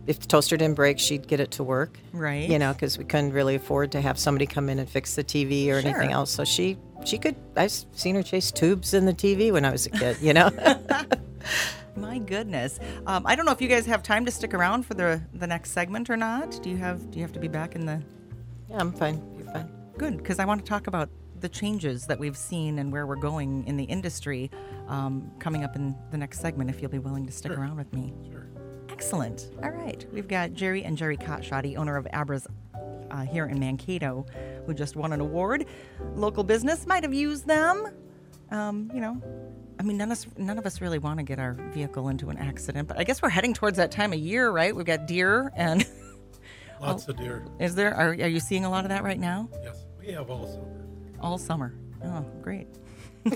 If 0.07 0.19
the 0.19 0.27
toaster 0.27 0.57
didn't 0.57 0.75
break, 0.75 0.99
she'd 0.99 1.27
get 1.27 1.39
it 1.39 1.51
to 1.51 1.63
work. 1.63 1.99
Right. 2.13 2.49
You 2.49 2.57
know, 2.57 2.73
because 2.73 2.97
we 2.97 3.03
couldn't 3.03 3.33
really 3.33 3.55
afford 3.55 3.91
to 3.91 4.01
have 4.01 4.17
somebody 4.17 4.45
come 4.45 4.69
in 4.69 4.79
and 4.79 4.89
fix 4.89 5.15
the 5.15 5.23
TV 5.23 5.67
or 5.69 5.75
anything 5.75 6.11
else. 6.11 6.31
So 6.31 6.43
she, 6.43 6.77
she 7.05 7.17
could. 7.17 7.35
I've 7.55 7.71
seen 7.71 8.15
her 8.15 8.23
chase 8.23 8.51
tubes 8.51 8.93
in 8.93 9.05
the 9.05 9.13
TV 9.13 9.51
when 9.51 9.65
I 9.65 9.71
was 9.71 9.85
a 9.85 9.89
kid. 9.91 10.17
You 10.21 10.33
know. 10.33 10.49
My 11.95 12.19
goodness. 12.19 12.79
Um, 13.05 13.25
I 13.25 13.35
don't 13.35 13.45
know 13.45 13.51
if 13.51 13.61
you 13.61 13.67
guys 13.67 13.85
have 13.87 14.03
time 14.03 14.25
to 14.25 14.31
stick 14.31 14.53
around 14.53 14.85
for 14.85 14.93
the 14.93 15.21
the 15.33 15.47
next 15.47 15.71
segment 15.71 16.09
or 16.09 16.17
not. 16.17 16.61
Do 16.61 16.69
you 16.69 16.77
have 16.77 17.09
Do 17.11 17.19
you 17.19 17.23
have 17.23 17.33
to 17.33 17.39
be 17.39 17.47
back 17.47 17.75
in 17.75 17.85
the 17.85 18.01
yeah, 18.69 18.77
I'm 18.79 18.91
fine. 18.91 19.21
You're 19.37 19.51
fine. 19.51 19.69
Good, 19.97 20.17
because 20.17 20.39
I 20.39 20.45
want 20.45 20.63
to 20.63 20.69
talk 20.69 20.87
about 20.87 21.09
the 21.39 21.49
changes 21.49 22.05
that 22.07 22.19
we've 22.19 22.37
seen 22.37 22.79
and 22.79 22.91
where 22.91 23.05
we're 23.05 23.15
going 23.15 23.65
in 23.65 23.77
the 23.77 23.83
industry 23.83 24.51
um, 24.87 25.31
coming 25.39 25.63
up 25.63 25.75
in 25.75 25.95
the 26.11 26.17
next 26.17 26.39
segment, 26.41 26.69
if 26.69 26.81
you'll 26.81 26.91
be 26.91 26.99
willing 26.99 27.25
to 27.25 27.31
stick 27.31 27.51
around 27.51 27.77
with 27.77 27.93
me. 27.93 28.13
Sure. 28.29 28.36
Excellent. 29.01 29.51
All 29.61 29.69
right. 29.69 30.03
We've 30.11 30.27
got 30.27 30.53
Jerry 30.55 30.83
and 30.83 30.97
Jerry 30.97 31.17
Kotschotti, 31.17 31.77
owner 31.77 31.97
of 31.97 32.07
Abra's 32.15 32.47
uh, 33.11 33.21
here 33.21 33.45
in 33.45 33.59
Mankato, 33.59 34.25
who 34.65 34.73
just 34.73 34.95
won 34.95 35.13
an 35.13 35.21
award. 35.21 35.67
Local 36.15 36.43
business 36.43 36.87
might 36.87 37.03
have 37.03 37.13
used 37.13 37.45
them. 37.45 37.89
Um, 38.49 38.89
you 38.91 38.99
know, 38.99 39.21
I 39.79 39.83
mean, 39.83 39.97
none 39.97 40.07
of, 40.11 40.17
us, 40.17 40.25
none 40.35 40.57
of 40.57 40.65
us 40.65 40.81
really 40.81 40.97
want 40.97 41.19
to 41.19 41.23
get 41.23 41.37
our 41.37 41.53
vehicle 41.53 42.09
into 42.09 42.29
an 42.31 42.37
accident, 42.39 42.87
but 42.87 42.97
I 42.97 43.03
guess 43.03 43.21
we're 43.21 43.29
heading 43.29 43.53
towards 43.53 43.77
that 43.77 43.91
time 43.91 44.13
of 44.13 44.19
year, 44.19 44.49
right? 44.49 44.75
We've 44.75 44.83
got 44.83 45.05
deer, 45.05 45.51
and 45.55 45.85
Lots 46.81 47.07
of 47.07 47.17
deer. 47.17 47.45
is 47.59 47.75
there? 47.75 47.93
Are, 47.93 48.09
are 48.09 48.13
you 48.27 48.39
seeing 48.39 48.65
a 48.65 48.69
lot 48.71 48.83
of 48.83 48.89
that 48.89 49.03
right 49.03 49.19
now? 49.19 49.47
Yes, 49.63 49.85
we 49.99 50.07
have 50.13 50.31
all 50.31 50.47
summer. 50.47 50.85
all 51.21 51.37
summer. 51.37 51.75
Oh, 52.03 52.25
great. 52.41 52.67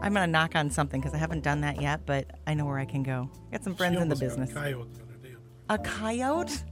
I'm 0.00 0.14
going 0.14 0.26
to 0.26 0.30
knock 0.30 0.54
on 0.54 0.70
something 0.70 1.00
because 1.00 1.14
I 1.14 1.18
haven't 1.18 1.42
done 1.42 1.60
that 1.62 1.80
yet, 1.80 2.06
but 2.06 2.26
I 2.46 2.54
know 2.54 2.64
where 2.66 2.78
I 2.78 2.84
can 2.84 3.02
go. 3.02 3.28
Got 3.50 3.64
some 3.64 3.74
friends 3.74 4.00
in 4.00 4.08
the 4.08 4.14
got 4.14 4.22
a 4.22 4.26
business. 4.26 4.52
coyote 4.52 4.94
the 4.94 5.02
other 5.02 5.16
day. 5.22 5.34
A 5.70 5.78
coyote? 5.78 6.62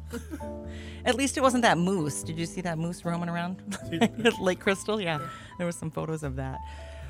At 1.05 1.17
least 1.17 1.37
it 1.37 1.41
wasn't 1.41 1.63
that 1.63 1.77
moose. 1.79 2.23
Did 2.23 2.39
you 2.39 2.47
see 2.47 2.61
that 2.63 2.79
moose 2.79 3.05
roaming 3.05 3.29
around 3.29 3.63
See 3.91 3.99
the 3.99 4.09
picture. 4.23 4.31
Lake 4.43 4.61
Crystal? 4.61 5.01
Yeah, 5.01 5.19
there 5.59 5.67
was 5.67 5.77
some 5.77 5.91
photos 5.91 6.23
of 6.23 6.37
that. 6.37 6.59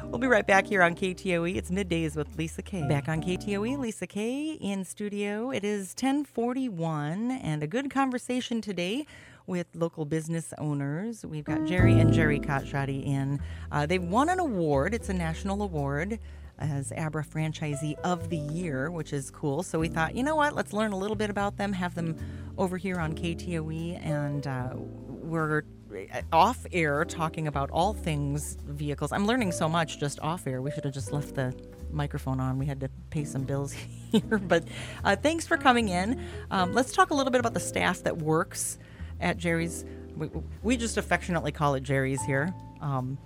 We'll 0.05 0.19
be 0.19 0.27
right 0.27 0.47
back 0.47 0.67
here 0.67 0.83
on 0.83 0.95
KTOE. 0.95 1.57
It's 1.57 1.71
middays 1.71 2.17
with 2.17 2.37
Lisa 2.37 2.63
Kay. 2.63 2.87
Back 2.87 3.09
on 3.09 3.23
KTOE, 3.23 3.79
Lisa 3.79 4.07
Kay 4.07 4.53
in 4.53 4.85
studio. 4.85 5.51
It 5.51 5.65
is 5.65 5.95
1041 5.99 7.31
and 7.43 7.63
a 7.63 7.67
good 7.67 7.91
conversation 7.91 8.61
today 8.61 9.07
with 9.47 9.67
local 9.75 10.05
business 10.05 10.53
owners. 10.59 11.25
We've 11.25 11.45
got 11.45 11.65
Jerry 11.65 11.99
and 12.00 12.12
Jerry 12.12 12.41
Kotschotti 12.41 13.07
in. 13.07 13.41
Uh, 13.71 13.87
they 13.87 13.99
won 13.99 14.29
an 14.29 14.41
award. 14.41 14.95
It's 14.95 15.09
a 15.09 15.15
national 15.15 15.62
award 15.62 16.19
as 16.59 16.93
Abra 16.97 17.25
Franchisee 17.25 17.95
of 18.03 18.31
the 18.31 18.37
Year, 18.37 18.91
which 18.91 19.12
is 19.12 19.31
cool. 19.31 19.62
So 19.62 19.79
we 19.79 19.88
thought, 19.88 20.15
you 20.15 20.23
know 20.23 20.37
what? 20.37 20.55
Let's 20.55 20.73
learn 20.73 20.93
a 20.93 20.97
little 20.97 21.17
bit 21.17 21.31
about 21.31 21.57
them, 21.57 21.73
have 21.73 21.95
them 21.95 22.17
over 22.59 22.76
here 22.76 22.99
on 22.99 23.15
KTOE, 23.15 24.05
and 24.05 24.47
uh, 24.47 24.71
we're 24.75 25.65
uh, 25.93 26.23
off 26.33 26.67
air 26.73 27.05
talking 27.05 27.47
about 27.47 27.71
all 27.71 27.93
things 27.93 28.57
vehicles. 28.67 29.12
I'm 29.12 29.26
learning 29.26 29.53
so 29.53 29.69
much 29.69 30.00
just 30.00 30.19
off 30.21 30.47
air. 30.47 30.62
We 30.62 30.71
should 30.71 30.85
have 30.85 30.95
just 30.95 31.12
left 31.12 31.35
the 31.35 31.55
microphone 31.91 32.41
on. 32.41 32.59
We 32.59 32.67
had 32.67 32.81
to 32.81 32.91
pay 33.11 33.25
some 33.25 33.43
bills 33.43 33.73
here. 34.12 34.38
But 34.38 34.65
uh, 35.05 35.17
thanks 35.17 35.47
for 35.47 35.57
coming 35.57 35.88
in. 35.88 36.25
Um, 36.50 36.73
let's 36.73 36.93
talk 36.93 37.11
a 37.11 37.15
little 37.15 37.31
bit 37.31 37.41
about 37.41 37.55
the 37.55 37.61
staff 37.61 38.03
that 38.03 38.19
works 38.19 38.79
at 39.21 39.37
Jerry's. 39.37 39.85
We, 40.17 40.31
we 40.63 40.77
just 40.77 40.97
affectionately 40.97 41.53
call 41.53 41.75
it 41.75 41.83
Jerry's 41.83 42.23
here. 42.23 42.55
Um, 42.81 43.19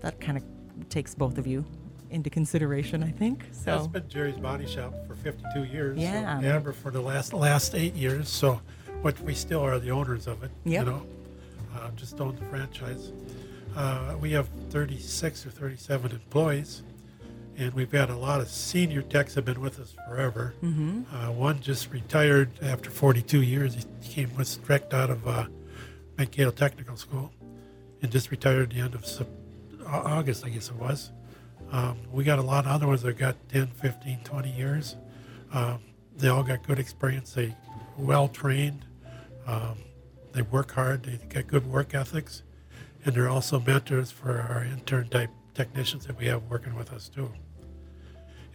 that 0.00 0.20
kind 0.20 0.38
of 0.38 0.44
takes 0.88 1.14
both 1.14 1.38
of 1.38 1.46
you 1.46 1.64
into 2.10 2.30
consideration, 2.30 3.02
I 3.02 3.10
think. 3.10 3.44
So 3.52 3.76
That's 3.76 3.86
been 3.86 4.08
Jerry's 4.08 4.36
Body 4.36 4.66
Shop 4.66 4.94
for 5.06 5.14
52 5.14 5.64
years. 5.64 5.98
Yeah. 5.98 6.40
So 6.40 6.56
Abra 6.56 6.74
for 6.74 6.90
the 6.90 7.00
last 7.00 7.32
last 7.32 7.74
eight 7.74 7.94
years. 7.94 8.28
So, 8.28 8.60
but 9.02 9.18
we 9.20 9.34
still 9.34 9.60
are 9.60 9.78
the 9.78 9.90
owners 9.90 10.26
of 10.26 10.42
it. 10.42 10.50
Yep. 10.64 10.84
You 10.84 10.92
know, 10.92 11.06
uh, 11.76 11.90
just 11.96 12.20
own 12.20 12.36
the 12.36 12.44
franchise. 12.46 13.12
Uh, 13.74 14.16
we 14.20 14.32
have 14.32 14.48
36 14.70 15.46
or 15.46 15.50
37 15.50 16.12
employees, 16.12 16.82
and 17.58 17.72
we've 17.72 17.92
had 17.92 18.10
a 18.10 18.16
lot 18.16 18.40
of 18.40 18.48
senior 18.48 19.02
techs 19.02 19.34
have 19.34 19.44
been 19.44 19.60
with 19.60 19.80
us 19.80 19.94
forever. 20.06 20.54
Mm-hmm. 20.62 21.02
Uh, 21.14 21.30
one 21.32 21.60
just 21.60 21.90
retired 21.90 22.50
after 22.62 22.90
42 22.90 23.42
years. 23.42 23.74
He 23.74 24.12
came 24.12 24.36
was 24.36 24.56
direct 24.58 24.92
out 24.92 25.10
of 25.10 25.26
uh, 25.26 25.46
Mankato 26.18 26.50
Technical 26.50 26.96
School, 26.96 27.32
and 28.02 28.12
just 28.12 28.30
retired 28.30 28.64
at 28.64 28.70
the 28.70 28.80
end 28.80 28.94
of 28.94 29.26
August, 29.86 30.44
I 30.44 30.50
guess 30.50 30.68
it 30.68 30.76
was. 30.76 31.12
Um, 31.72 31.98
we 32.12 32.24
got 32.24 32.38
a 32.38 32.42
lot 32.42 32.66
of 32.66 32.70
other 32.70 32.86
ones 32.86 33.02
that 33.02 33.18
got 33.18 33.36
10, 33.48 33.68
15, 33.68 34.20
20 34.22 34.50
years. 34.50 34.96
Um, 35.52 35.80
they 36.16 36.28
all 36.28 36.42
got 36.42 36.66
good 36.66 36.78
experience. 36.78 37.32
They 37.32 37.54
well 37.96 38.28
trained. 38.28 38.84
Um, 39.46 39.78
they 40.32 40.42
work 40.42 40.72
hard. 40.72 41.04
They 41.04 41.16
got 41.28 41.46
good 41.46 41.66
work 41.66 41.94
ethics, 41.94 42.42
and 43.04 43.14
they're 43.14 43.28
also 43.28 43.60
mentors 43.60 44.10
for 44.10 44.40
our 44.40 44.64
intern 44.64 45.08
type 45.08 45.30
technicians 45.54 46.06
that 46.06 46.18
we 46.18 46.26
have 46.26 46.42
working 46.44 46.74
with 46.74 46.92
us 46.92 47.08
too. 47.08 47.30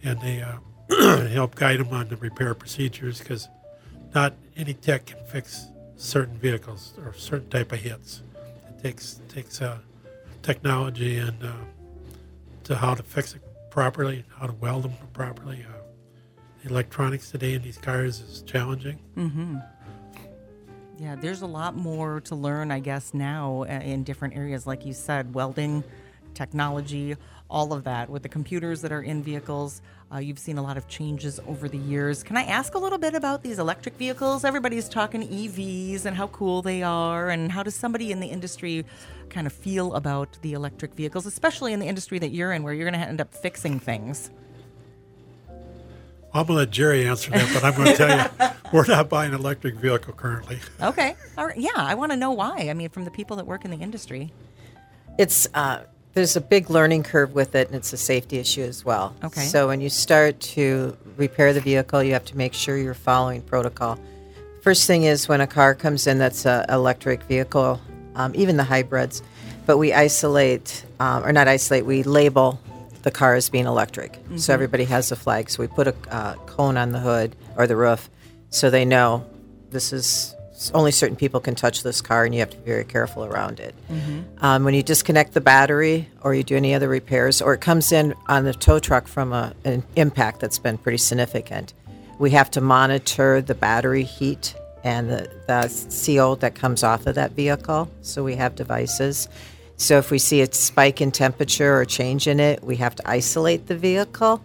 And 0.02 0.20
they 0.20 0.42
uh, 0.42 1.26
help 1.28 1.54
guide 1.54 1.80
them 1.80 1.92
on 1.92 2.08
the 2.08 2.16
repair 2.16 2.54
procedures 2.54 3.18
because 3.18 3.48
not 4.14 4.34
any 4.56 4.74
tech 4.74 5.06
can 5.06 5.24
fix 5.24 5.66
certain 5.96 6.36
vehicles 6.36 6.94
or 6.98 7.14
certain 7.14 7.48
type 7.48 7.72
of 7.72 7.78
hits. 7.78 8.22
It 8.68 8.82
takes 8.82 9.20
takes 9.28 9.62
uh, 9.62 9.78
technology 10.42 11.18
and 11.18 11.42
uh, 11.42 11.52
to 12.64 12.76
how 12.76 12.94
to 12.94 13.02
fix 13.02 13.34
it 13.34 13.42
properly, 13.70 14.24
how 14.38 14.46
to 14.46 14.52
weld 14.52 14.84
them 14.84 14.92
properly. 15.12 15.64
Uh, 15.68 15.82
electronics 16.64 17.30
today 17.30 17.54
in 17.54 17.62
these 17.62 17.78
cars 17.78 18.20
is 18.20 18.42
challenging. 18.42 18.98
Yeah, 20.98 21.16
there's 21.16 21.42
a 21.42 21.46
lot 21.46 21.74
more 21.74 22.20
to 22.22 22.36
learn, 22.36 22.70
I 22.70 22.78
guess, 22.78 23.12
now 23.12 23.62
uh, 23.62 23.80
in 23.80 24.04
different 24.04 24.36
areas, 24.36 24.66
like 24.66 24.86
you 24.86 24.92
said, 24.92 25.34
welding, 25.34 25.82
technology, 26.34 27.16
all 27.48 27.72
of 27.72 27.84
that. 27.84 28.08
With 28.08 28.22
the 28.22 28.28
computers 28.28 28.80
that 28.82 28.92
are 28.92 29.02
in 29.02 29.22
vehicles, 29.22 29.82
uh, 30.12 30.18
you've 30.18 30.38
seen 30.38 30.58
a 30.58 30.62
lot 30.62 30.76
of 30.76 30.88
changes 30.88 31.38
over 31.46 31.68
the 31.68 31.78
years. 31.78 32.22
Can 32.22 32.36
I 32.36 32.44
ask 32.44 32.74
a 32.74 32.78
little 32.78 32.98
bit 32.98 33.14
about 33.14 33.42
these 33.42 33.58
electric 33.58 33.96
vehicles? 33.96 34.44
Everybody's 34.44 34.88
talking 34.88 35.22
EVs 35.22 36.06
and 36.06 36.16
how 36.16 36.28
cool 36.28 36.62
they 36.62 36.82
are, 36.82 37.30
and 37.30 37.52
how 37.52 37.62
does 37.62 37.74
somebody 37.74 38.12
in 38.12 38.20
the 38.20 38.26
industry 38.28 38.84
kind 39.28 39.46
of 39.46 39.52
feel 39.52 39.94
about 39.94 40.38
the 40.42 40.54
electric 40.54 40.94
vehicles, 40.94 41.26
especially 41.26 41.72
in 41.72 41.80
the 41.80 41.86
industry 41.86 42.18
that 42.18 42.30
you're 42.30 42.52
in, 42.52 42.62
where 42.62 42.74
you're 42.74 42.88
going 42.88 43.00
to 43.00 43.06
end 43.06 43.20
up 43.20 43.34
fixing 43.34 43.78
things? 43.78 44.30
I'm 46.34 46.46
going 46.46 46.46
to 46.46 46.52
let 46.54 46.70
Jerry 46.70 47.06
answer 47.06 47.30
that, 47.32 47.50
but 47.52 47.62
I'm 47.62 47.74
going 47.74 47.88
to 47.88 47.94
tell 47.94 48.18
you, 48.18 48.50
we're 48.72 48.86
not 48.86 49.10
buying 49.10 49.34
an 49.34 49.40
electric 49.40 49.74
vehicle 49.74 50.14
currently. 50.14 50.60
Okay, 50.80 51.14
all 51.36 51.46
right, 51.46 51.58
yeah, 51.58 51.70
I 51.76 51.94
want 51.94 52.10
to 52.12 52.16
know 52.16 52.30
why. 52.30 52.68
I 52.70 52.74
mean, 52.74 52.88
from 52.88 53.04
the 53.04 53.10
people 53.10 53.36
that 53.36 53.46
work 53.46 53.66
in 53.66 53.70
the 53.70 53.76
industry. 53.76 54.32
It's 55.18 55.46
uh, 55.52 55.82
there's 56.14 56.36
a 56.36 56.40
big 56.40 56.68
learning 56.70 57.02
curve 57.02 57.34
with 57.34 57.54
it, 57.54 57.68
and 57.68 57.76
it's 57.76 57.92
a 57.92 57.96
safety 57.96 58.38
issue 58.38 58.62
as 58.62 58.84
well. 58.84 59.14
Okay. 59.24 59.40
So 59.42 59.68
when 59.68 59.80
you 59.80 59.88
start 59.88 60.40
to 60.40 60.96
repair 61.16 61.52
the 61.52 61.60
vehicle, 61.60 62.02
you 62.02 62.12
have 62.12 62.24
to 62.26 62.36
make 62.36 62.54
sure 62.54 62.76
you're 62.76 62.94
following 62.94 63.42
protocol. 63.42 63.98
First 64.62 64.86
thing 64.86 65.04
is 65.04 65.28
when 65.28 65.40
a 65.40 65.46
car 65.46 65.74
comes 65.74 66.06
in 66.06 66.18
that's 66.18 66.46
an 66.46 66.66
electric 66.68 67.22
vehicle, 67.24 67.80
um, 68.14 68.32
even 68.34 68.56
the 68.56 68.64
hybrids, 68.64 69.22
but 69.66 69.78
we 69.78 69.92
isolate 69.92 70.84
um, 71.00 71.24
or 71.24 71.32
not 71.32 71.48
isolate, 71.48 71.84
we 71.84 72.02
label 72.02 72.60
the 73.02 73.10
car 73.10 73.34
as 73.34 73.48
being 73.48 73.66
electric, 73.66 74.16
so 74.36 74.54
everybody 74.54 74.84
has 74.84 75.10
a 75.10 75.16
flag. 75.16 75.50
So 75.50 75.62
we 75.62 75.66
put 75.66 75.88
a 75.88 75.94
uh, 76.10 76.34
cone 76.46 76.76
on 76.76 76.92
the 76.92 77.00
hood 77.00 77.34
or 77.56 77.66
the 77.66 77.74
roof, 77.74 78.08
so 78.50 78.70
they 78.70 78.84
know 78.84 79.26
this 79.70 79.92
is 79.92 80.36
only 80.72 80.92
certain 80.92 81.16
people 81.16 81.40
can 81.40 81.54
touch 81.54 81.82
this 81.82 82.00
car, 82.00 82.24
and 82.24 82.34
you 82.34 82.40
have 82.40 82.50
to 82.50 82.56
be 82.56 82.64
very 82.64 82.84
careful 82.84 83.24
around 83.24 83.58
it. 83.60 83.74
Um, 84.38 84.64
when 84.64 84.74
you 84.74 84.82
disconnect 84.82 85.34
the 85.34 85.40
battery 85.40 86.08
or 86.22 86.34
you 86.34 86.42
do 86.42 86.56
any 86.56 86.74
other 86.74 86.88
repairs, 86.88 87.42
or 87.42 87.54
it 87.54 87.60
comes 87.60 87.92
in 87.92 88.14
on 88.28 88.44
the 88.44 88.52
tow 88.52 88.78
truck 88.78 89.06
from 89.06 89.32
a, 89.32 89.54
an 89.64 89.82
impact 89.96 90.40
that's 90.40 90.58
been 90.58 90.78
pretty 90.78 90.98
significant, 90.98 91.74
we 92.18 92.30
have 92.30 92.50
to 92.52 92.60
monitor 92.60 93.40
the 93.40 93.54
battery 93.54 94.04
heat 94.04 94.54
and 94.84 95.10
the, 95.10 95.30
the 95.46 96.14
CO 96.14 96.34
that 96.36 96.54
comes 96.54 96.82
off 96.82 97.06
of 97.06 97.14
that 97.14 97.32
vehicle. 97.32 97.90
So 98.02 98.22
we 98.22 98.36
have 98.36 98.54
devices. 98.54 99.28
So 99.76 99.98
if 99.98 100.10
we 100.10 100.18
see 100.18 100.40
a 100.42 100.52
spike 100.52 101.00
in 101.00 101.10
temperature 101.10 101.76
or 101.76 101.84
change 101.84 102.26
in 102.28 102.40
it, 102.40 102.62
we 102.62 102.76
have 102.76 102.94
to 102.96 103.08
isolate 103.08 103.66
the 103.66 103.76
vehicle. 103.76 104.42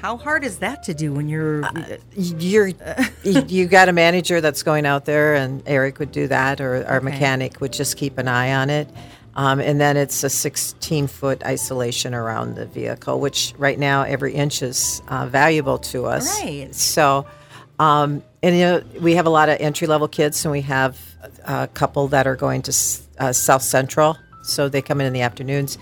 How 0.00 0.16
hard 0.16 0.44
is 0.44 0.58
that 0.58 0.84
to 0.84 0.94
do 0.94 1.12
when 1.12 1.28
you're? 1.28 1.68
You're 2.14 2.68
you 3.24 3.66
got 3.66 3.88
a 3.88 3.92
manager 3.92 4.40
that's 4.40 4.62
going 4.62 4.86
out 4.86 5.06
there, 5.06 5.34
and 5.34 5.62
Eric 5.66 5.98
would 5.98 6.12
do 6.12 6.28
that, 6.28 6.60
or 6.60 6.86
our 6.86 7.00
mechanic 7.00 7.60
would 7.60 7.72
just 7.72 7.96
keep 7.96 8.16
an 8.16 8.28
eye 8.28 8.54
on 8.54 8.70
it. 8.70 8.88
Um, 9.34 9.60
and 9.60 9.80
then 9.80 9.96
it's 9.96 10.24
a 10.24 10.30
16 10.30 11.06
foot 11.06 11.44
isolation 11.44 12.14
around 12.14 12.54
the 12.54 12.66
vehicle, 12.66 13.20
which 13.20 13.54
right 13.58 13.78
now 13.78 14.02
every 14.02 14.34
inch 14.34 14.62
is 14.62 15.02
uh, 15.08 15.26
valuable 15.26 15.78
to 15.78 16.06
us. 16.06 16.40
Right. 16.42 16.74
So, 16.74 17.26
um, 17.78 18.22
and 18.42 18.56
you 18.56 18.62
know, 18.62 18.82
we 19.00 19.14
have 19.14 19.26
a 19.26 19.30
lot 19.30 19.48
of 19.48 19.60
entry 19.60 19.86
level 19.86 20.08
kids, 20.08 20.44
and 20.44 20.52
we 20.52 20.62
have 20.62 20.98
a 21.44 21.68
couple 21.68 22.06
that 22.08 22.26
are 22.26 22.36
going 22.36 22.62
to 22.62 22.72
uh, 23.18 23.32
South 23.32 23.62
Central, 23.62 24.16
so 24.42 24.68
they 24.68 24.82
come 24.82 25.00
in 25.00 25.08
in 25.08 25.12
the 25.12 25.22
afternoons. 25.22 25.76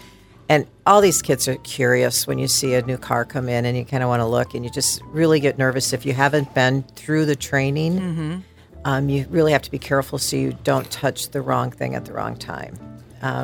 And 0.48 0.66
all 0.87 1.00
these 1.00 1.22
kids 1.22 1.48
are 1.48 1.56
curious 1.56 2.26
when 2.26 2.38
you 2.38 2.46
see 2.46 2.74
a 2.74 2.82
new 2.82 2.96
car 2.96 3.24
come 3.24 3.48
in, 3.48 3.64
and 3.64 3.76
you 3.76 3.85
kind 3.85 4.02
of 4.02 4.09
want 4.09 4.20
to 4.20 4.26
look, 4.26 4.54
and 4.54 4.64
you 4.64 4.70
just 4.70 5.02
really 5.06 5.40
get 5.40 5.59
nervous 5.59 5.92
if 5.92 6.06
you 6.06 6.12
haven't 6.12 6.54
been 6.54 6.82
through 6.94 7.26
the 7.26 7.37
training. 7.37 8.44
Um, 8.85 9.09
you 9.09 9.26
really 9.30 9.50
have 9.50 9.62
to 9.62 9.70
be 9.70 9.78
careful 9.80 10.18
so 10.18 10.37
you 10.37 10.56
don't 10.62 10.88
touch 10.92 11.30
the 11.30 11.40
wrong 11.40 11.72
thing 11.72 11.96
at 11.96 12.04
the 12.04 12.12
wrong 12.12 12.37
time. 12.37 12.78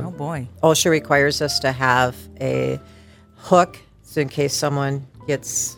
oh 0.06 0.10
boy. 0.12 0.46
OSHA 0.62 0.90
requires 0.90 1.42
us 1.42 1.58
to 1.60 1.72
have 1.72 2.16
a 2.40 2.78
hook, 3.36 3.78
so 4.02 4.20
in 4.20 4.28
case 4.28 4.54
someone 4.54 5.04
gets 5.26 5.76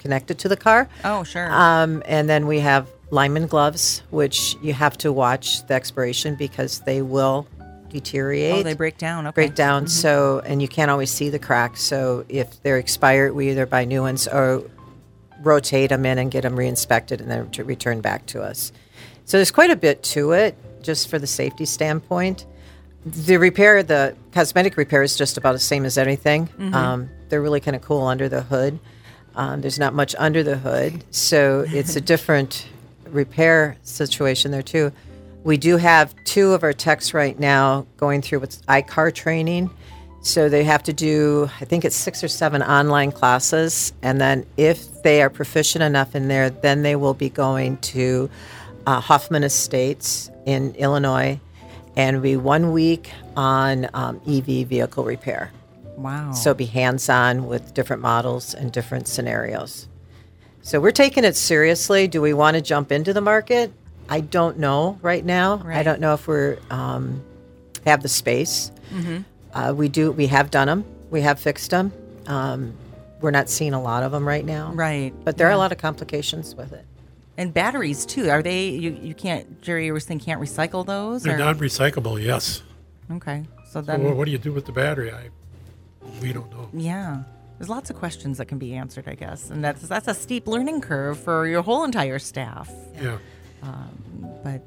connected 0.00 0.38
to 0.40 0.48
the 0.48 0.56
car. 0.56 0.88
Oh 1.04 1.22
sure. 1.22 1.48
Um, 1.52 2.02
and 2.06 2.28
then 2.28 2.48
we 2.48 2.58
have 2.58 2.88
lineman 3.10 3.46
gloves, 3.46 4.02
which 4.10 4.56
you 4.62 4.72
have 4.72 4.98
to 4.98 5.12
watch 5.12 5.64
the 5.68 5.74
expiration 5.74 6.34
because 6.34 6.80
they 6.80 7.02
will 7.02 7.46
deteriorate. 7.90 8.52
oh, 8.54 8.62
they 8.62 8.74
break 8.74 8.96
down. 8.98 9.26
Okay. 9.26 9.34
break 9.34 9.54
down. 9.54 9.86
So, 9.88 10.40
and 10.44 10.62
you 10.62 10.68
can't 10.68 10.90
always 10.90 11.10
see 11.10 11.28
the 11.28 11.38
cracks. 11.38 11.82
So, 11.82 12.24
if 12.28 12.62
they're 12.62 12.78
expired, 12.78 13.34
we 13.34 13.50
either 13.50 13.66
buy 13.66 13.84
new 13.84 14.00
ones 14.02 14.26
or 14.26 14.62
rotate 15.42 15.90
them 15.90 16.04
in 16.06 16.18
and 16.18 16.30
get 16.30 16.42
them 16.42 16.56
re-inspected 16.56 17.20
and 17.20 17.30
then 17.30 17.50
to 17.50 17.64
return 17.64 18.00
back 18.00 18.26
to 18.26 18.42
us. 18.42 18.72
So, 19.24 19.38
there's 19.38 19.50
quite 19.50 19.70
a 19.70 19.76
bit 19.76 20.02
to 20.04 20.32
it, 20.32 20.56
just 20.82 21.08
for 21.08 21.18
the 21.18 21.26
safety 21.26 21.64
standpoint. 21.66 22.46
The 23.06 23.38
repair, 23.38 23.82
the 23.82 24.14
cosmetic 24.32 24.76
repair, 24.76 25.02
is 25.02 25.16
just 25.16 25.38
about 25.38 25.52
the 25.52 25.58
same 25.58 25.84
as 25.86 25.96
anything. 25.96 26.48
Um, 26.74 27.08
they're 27.28 27.40
really 27.40 27.60
kind 27.60 27.74
of 27.74 27.82
cool 27.82 28.02
under 28.02 28.28
the 28.28 28.42
hood. 28.42 28.78
Um, 29.34 29.60
there's 29.62 29.78
not 29.78 29.94
much 29.94 30.14
under 30.18 30.42
the 30.42 30.58
hood, 30.58 31.04
so 31.10 31.64
it's 31.68 31.96
a 31.96 32.00
different 32.00 32.66
repair 33.08 33.76
situation 33.84 34.50
there 34.50 34.62
too. 34.62 34.92
We 35.42 35.56
do 35.56 35.78
have 35.78 36.14
two 36.24 36.52
of 36.52 36.62
our 36.62 36.72
techs 36.72 37.14
right 37.14 37.38
now 37.38 37.86
going 37.96 38.20
through 38.20 38.40
what's 38.40 38.60
I-CAR 38.68 39.10
training. 39.10 39.70
So 40.22 40.50
they 40.50 40.64
have 40.64 40.82
to 40.82 40.92
do, 40.92 41.48
I 41.60 41.64
think 41.64 41.84
it's 41.86 41.96
six 41.96 42.22
or 42.22 42.28
seven 42.28 42.62
online 42.62 43.10
classes. 43.10 43.94
And 44.02 44.20
then 44.20 44.44
if 44.58 45.02
they 45.02 45.22
are 45.22 45.30
proficient 45.30 45.82
enough 45.82 46.14
in 46.14 46.28
there, 46.28 46.50
then 46.50 46.82
they 46.82 46.94
will 46.94 47.14
be 47.14 47.30
going 47.30 47.78
to 47.78 48.28
uh, 48.86 49.00
Hoffman 49.00 49.42
Estates 49.42 50.30
in 50.44 50.74
Illinois 50.74 51.40
and 51.96 52.20
be 52.20 52.36
one 52.36 52.72
week 52.72 53.10
on 53.34 53.88
um, 53.94 54.20
EV 54.28 54.66
vehicle 54.68 55.04
repair. 55.04 55.50
Wow. 55.96 56.32
So 56.32 56.52
be 56.52 56.66
hands 56.66 57.08
on 57.08 57.46
with 57.46 57.72
different 57.72 58.02
models 58.02 58.52
and 58.54 58.70
different 58.70 59.08
scenarios. 59.08 59.88
So 60.60 60.80
we're 60.80 60.90
taking 60.90 61.24
it 61.24 61.34
seriously. 61.34 62.08
Do 62.08 62.20
we 62.20 62.34
want 62.34 62.56
to 62.56 62.60
jump 62.60 62.92
into 62.92 63.14
the 63.14 63.22
market? 63.22 63.72
I 64.10 64.20
don't 64.20 64.58
know 64.58 64.98
right 65.02 65.24
now. 65.24 65.62
I 65.66 65.82
don't 65.82 66.00
know 66.00 66.14
if 66.14 66.26
we're 66.26 66.58
um, 66.70 67.22
have 67.86 68.02
the 68.02 68.08
space. 68.08 68.70
Uh, 69.54 69.72
we 69.76 69.88
do. 69.88 70.10
We 70.12 70.26
have 70.26 70.50
done 70.50 70.66
them. 70.66 70.84
We 71.10 71.20
have 71.22 71.40
fixed 71.40 71.70
them. 71.70 71.92
Um, 72.26 72.74
we're 73.20 73.30
not 73.30 73.48
seeing 73.48 73.72
a 73.74 73.80
lot 73.82 74.02
of 74.02 74.12
them 74.12 74.26
right 74.26 74.44
now. 74.44 74.72
right. 74.72 75.12
But 75.24 75.36
there 75.36 75.46
are 75.48 75.52
a 75.52 75.56
lot 75.58 75.72
of 75.72 75.78
complications 75.78 76.54
with 76.54 76.72
it. 76.72 76.84
And 77.36 77.54
batteries 77.54 78.04
too. 78.04 78.28
Are 78.30 78.42
they? 78.42 78.68
You, 78.68 78.90
you 79.00 79.14
can't. 79.14 79.60
Jerry 79.62 79.90
was 79.92 80.04
saying 80.04 80.20
can't 80.20 80.40
recycle 80.40 80.84
those. 80.84 81.22
They're 81.22 81.34
or- 81.36 81.38
non-recyclable. 81.38 82.22
Yes. 82.22 82.62
Okay. 83.12 83.44
So 83.64 83.80
So 83.80 83.82
then, 83.82 84.02
what, 84.02 84.16
what 84.16 84.24
do 84.26 84.32
you 84.32 84.38
do 84.38 84.52
with 84.52 84.66
the 84.66 84.72
battery? 84.72 85.12
I 85.12 85.30
we 86.20 86.32
don't 86.32 86.50
know. 86.50 86.68
yeah, 86.72 87.22
there's 87.58 87.68
lots 87.68 87.88
of 87.90 87.96
questions 87.96 88.38
that 88.38 88.46
can 88.46 88.58
be 88.58 88.74
answered, 88.74 89.04
I 89.06 89.14
guess, 89.14 89.50
and 89.50 89.62
that's 89.64 89.82
that's 89.82 90.08
a 90.08 90.14
steep 90.14 90.46
learning 90.48 90.80
curve 90.80 91.18
for 91.18 91.46
your 91.46 91.62
whole 91.62 91.84
entire 91.84 92.18
staff. 92.18 92.70
Yeah. 93.00 93.18
But 94.42 94.62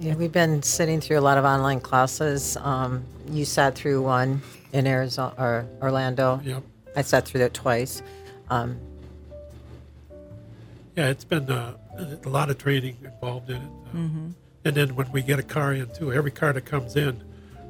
Yeah, 0.00 0.14
we've 0.14 0.32
been 0.32 0.62
sitting 0.62 1.00
through 1.00 1.18
a 1.18 1.26
lot 1.28 1.38
of 1.38 1.44
online 1.44 1.80
classes. 1.80 2.56
Um, 2.58 3.04
you 3.30 3.44
sat 3.44 3.74
through 3.74 4.02
one 4.02 4.40
in 4.72 4.86
Arizona 4.86 5.34
or 5.38 5.66
Orlando. 5.82 6.40
Yep. 6.44 6.62
I 6.96 7.02
sat 7.02 7.26
through 7.26 7.40
that 7.40 7.54
twice. 7.54 8.02
Um, 8.50 8.78
Yeah, 10.96 11.08
it's 11.08 11.24
been 11.24 11.50
uh, 11.50 11.76
a 12.24 12.28
lot 12.28 12.50
of 12.50 12.58
training 12.58 12.96
involved 13.04 13.50
in 13.50 13.56
it. 13.56 13.70
Uh, 13.94 13.98
And 14.64 14.76
then 14.76 14.94
when 14.96 15.10
we 15.12 15.22
get 15.22 15.38
a 15.38 15.42
car 15.42 15.72
in, 15.72 15.88
too, 15.90 16.12
every 16.12 16.30
car 16.30 16.52
that 16.52 16.64
comes 16.64 16.96
in, 16.96 17.22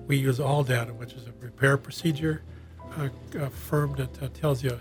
we 0.07 0.17
use 0.17 0.39
ALLDATA, 0.39 0.95
which 0.95 1.13
is 1.13 1.27
a 1.27 1.33
repair 1.45 1.77
procedure 1.77 2.43
uh, 2.97 3.09
a 3.39 3.51
firm 3.51 3.95
that 3.97 4.23
uh, 4.23 4.29
tells 4.35 4.63
you 4.63 4.79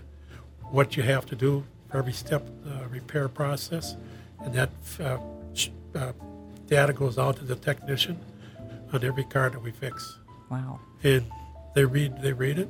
what 0.72 0.98
you 0.98 1.04
have 1.04 1.26
to 1.26 1.36
do 1.36 1.64
for 1.90 1.98
every 1.98 2.14
step 2.14 2.48
of 2.48 2.64
the 2.64 2.88
repair 2.88 3.28
process. 3.28 3.96
And 4.40 4.54
that 4.54 4.70
uh, 5.96 6.14
data 6.68 6.94
goes 6.94 7.18
out 7.18 7.38
to 7.38 7.46
the 7.46 7.56
technician 7.56 8.20
on 8.94 9.04
every 9.04 9.24
car 9.26 9.50
that 9.50 9.62
we 9.62 9.72
fix. 9.72 10.18
wow. 10.50 10.80
And 11.04 11.26
they 11.76 11.86
read 11.86 12.22
they 12.22 12.34
read 12.34 12.58
it. 12.60 12.70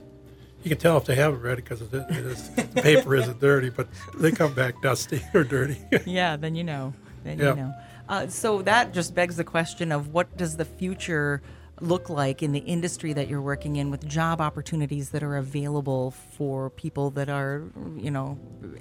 You 0.63 0.69
can 0.69 0.79
tell 0.79 0.97
if 0.97 1.05
they 1.05 1.15
haven't 1.15 1.41
read 1.41 1.59
it 1.59 1.63
because 1.63 1.81
it 1.81 1.93
is, 1.93 2.49
the 2.49 2.81
paper 2.81 3.15
isn't 3.15 3.39
dirty, 3.49 3.69
but 3.69 3.87
they 4.17 4.31
come 4.31 4.53
back 4.53 4.81
dusty 4.81 5.21
or 5.33 5.43
dirty. 5.43 5.77
Yeah, 6.05 6.35
then 6.35 6.55
you 6.55 6.63
know. 6.63 6.93
Then 7.23 7.39
Yep. 7.39 7.55
you 7.55 7.61
know. 7.63 7.73
Uh, 8.09 8.27
so 8.27 8.61
that 8.63 8.93
just 8.93 9.13
begs 9.13 9.37
the 9.37 9.43
question 9.43 9.91
of 9.91 10.13
what 10.13 10.35
does 10.37 10.57
the 10.57 10.65
future 10.65 11.41
look 11.79 12.09
like 12.09 12.41
in 12.41 12.53
the 12.53 12.59
industry 12.59 13.13
that 13.13 13.27
you're 13.27 13.41
working 13.41 13.75
in 13.75 13.91
with 13.91 14.05
job 14.07 14.41
opportunities 14.41 15.09
that 15.11 15.21
are 15.23 15.37
available 15.37 16.11
for 16.11 16.69
people 16.71 17.11
that 17.11 17.29
are, 17.29 17.63
you 17.97 18.09
know, 18.09 18.37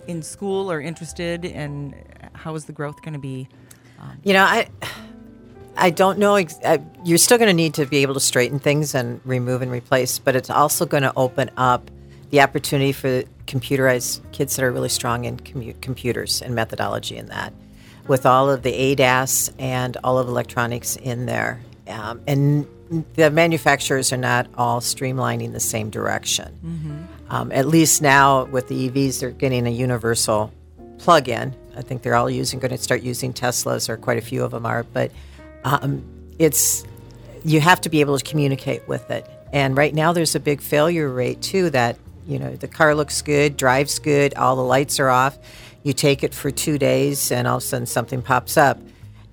in 0.06 0.22
school 0.22 0.70
or 0.72 0.80
interested 0.80 1.44
and 1.44 1.94
how 2.32 2.54
is 2.54 2.64
the 2.64 2.72
growth 2.72 3.02
going 3.02 3.12
to 3.12 3.18
be? 3.18 3.48
You 4.24 4.32
know, 4.34 4.42
I 4.44 4.68
I 5.76 5.90
don't 5.90 6.18
know. 6.18 6.36
Ex- 6.36 6.58
I, 6.64 6.80
you're 7.04 7.18
still 7.18 7.38
going 7.38 7.48
to 7.48 7.54
need 7.54 7.74
to 7.74 7.86
be 7.86 7.98
able 7.98 8.14
to 8.14 8.20
straighten 8.20 8.58
things 8.58 8.94
and 8.94 9.20
remove 9.24 9.62
and 9.62 9.70
replace, 9.70 10.18
but 10.18 10.34
it's 10.34 10.50
also 10.50 10.86
going 10.86 11.02
to 11.02 11.12
open 11.16 11.50
up 11.56 11.90
the 12.30 12.40
opportunity 12.40 12.92
for 12.92 13.22
computerized 13.46 14.20
kids 14.32 14.56
that 14.56 14.64
are 14.64 14.72
really 14.72 14.88
strong 14.88 15.24
in 15.24 15.36
commu- 15.38 15.80
computers 15.80 16.42
and 16.42 16.54
methodology 16.54 17.16
in 17.16 17.26
that, 17.26 17.52
with 18.08 18.26
all 18.26 18.50
of 18.50 18.62
the 18.62 18.72
ADAS 18.72 19.52
and 19.58 19.96
all 20.02 20.18
of 20.18 20.26
electronics 20.28 20.96
in 20.96 21.26
there, 21.26 21.60
um, 21.88 22.20
and 22.26 22.66
the 23.14 23.30
manufacturers 23.30 24.12
are 24.12 24.16
not 24.16 24.46
all 24.56 24.80
streamlining 24.80 25.52
the 25.52 25.60
same 25.60 25.90
direction. 25.90 27.08
Um, 27.30 27.52
at 27.52 27.66
least 27.66 28.02
now 28.02 28.44
with 28.44 28.68
the 28.68 28.88
EVs, 28.88 29.20
they're 29.20 29.30
getting 29.30 29.66
a 29.66 29.70
universal 29.70 30.52
plug-in. 30.98 31.54
I 31.76 31.82
think 31.82 32.02
they're 32.02 32.14
all 32.14 32.30
using 32.30 32.58
going 32.60 32.70
to 32.70 32.78
start 32.78 33.02
using 33.02 33.32
Teslas, 33.32 33.88
or 33.88 33.96
quite 33.96 34.18
a 34.18 34.22
few 34.22 34.42
of 34.44 34.50
them 34.52 34.64
are. 34.66 34.82
But 34.84 35.10
um, 35.64 36.02
it's 36.38 36.84
you 37.44 37.60
have 37.60 37.80
to 37.82 37.88
be 37.88 38.00
able 38.00 38.18
to 38.18 38.24
communicate 38.24 38.86
with 38.88 39.10
it. 39.10 39.28
And 39.52 39.76
right 39.76 39.94
now, 39.94 40.12
there's 40.12 40.34
a 40.34 40.40
big 40.40 40.60
failure 40.60 41.08
rate 41.08 41.40
too. 41.42 41.70
That 41.70 41.96
you 42.26 42.38
know 42.38 42.54
the 42.56 42.68
car 42.68 42.94
looks 42.94 43.22
good, 43.22 43.56
drives 43.56 43.98
good, 43.98 44.34
all 44.34 44.56
the 44.56 44.62
lights 44.62 44.98
are 45.00 45.08
off. 45.08 45.38
You 45.82 45.92
take 45.92 46.24
it 46.24 46.34
for 46.34 46.50
two 46.50 46.78
days, 46.78 47.30
and 47.30 47.46
all 47.46 47.58
of 47.58 47.62
a 47.62 47.66
sudden 47.66 47.86
something 47.86 48.20
pops 48.22 48.56
up. 48.56 48.78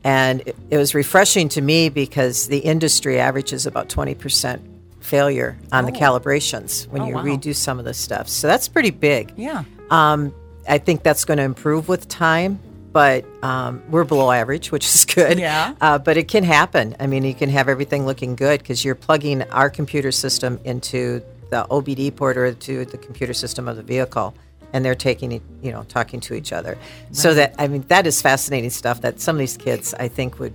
And 0.03 0.41
it, 0.41 0.55
it 0.69 0.77
was 0.77 0.93
refreshing 0.93 1.47
to 1.49 1.61
me 1.61 1.87
because 1.89 2.47
the 2.47 2.57
industry 2.59 3.19
averages 3.19 3.65
about 3.65 3.87
20% 3.87 4.59
failure 4.99 5.57
on 5.71 5.85
the 5.85 5.93
calibrations 5.93 6.87
when 6.89 7.01
Oh, 7.03 7.07
you 7.07 7.15
wow. 7.15 7.23
redo 7.23 7.55
some 7.55 7.79
of 7.79 7.85
the 7.85 7.93
stuff. 7.93 8.27
So 8.27 8.45
that's 8.47 8.67
pretty 8.67 8.89
big. 8.91 9.31
Yeah. 9.37 9.63
Um, 9.89 10.33
I 10.67 10.77
think 10.77 11.03
that's 11.03 11.25
going 11.25 11.37
to 11.37 11.43
improve 11.43 11.89
with 11.89 12.07
time, 12.07 12.59
but 12.91 13.25
um, 13.43 13.83
we're 13.89 14.03
below 14.03 14.31
average, 14.31 14.71
which 14.71 14.85
is 14.85 15.05
good. 15.05 15.39
Yeah. 15.39 15.75
Uh, 15.81 15.97
but 15.97 16.17
it 16.17 16.27
can 16.27 16.43
happen. 16.43 16.95
I 16.99 17.07
mean, 17.07 17.23
you 17.23 17.33
can 17.33 17.49
have 17.49 17.67
everything 17.67 18.05
looking 18.05 18.35
good 18.35 18.61
because 18.61 18.85
you're 18.85 18.95
plugging 18.95 19.41
our 19.43 19.69
computer 19.69 20.11
system 20.11 20.59
into 20.63 21.21
the 21.49 21.65
OBD 21.69 22.15
port 22.15 22.37
or 22.37 22.53
to 22.53 22.85
the 22.85 22.97
computer 22.97 23.33
system 23.33 23.67
of 23.67 23.75
the 23.75 23.83
vehicle, 23.83 24.33
and 24.71 24.83
they're 24.83 24.95
taking, 24.95 25.33
it, 25.33 25.41
you 25.61 25.71
know, 25.71 25.83
talking 25.83 26.19
to 26.21 26.33
each 26.33 26.51
other. 26.51 26.77
So 27.11 27.33
that 27.33 27.55
I 27.59 27.67
mean, 27.67 27.83
that 27.89 28.07
is 28.07 28.21
fascinating 28.21 28.69
stuff 28.69 29.01
that 29.01 29.19
some 29.19 29.35
of 29.35 29.39
these 29.39 29.57
kids, 29.57 29.93
I 29.93 30.07
think, 30.07 30.39
would 30.39 30.53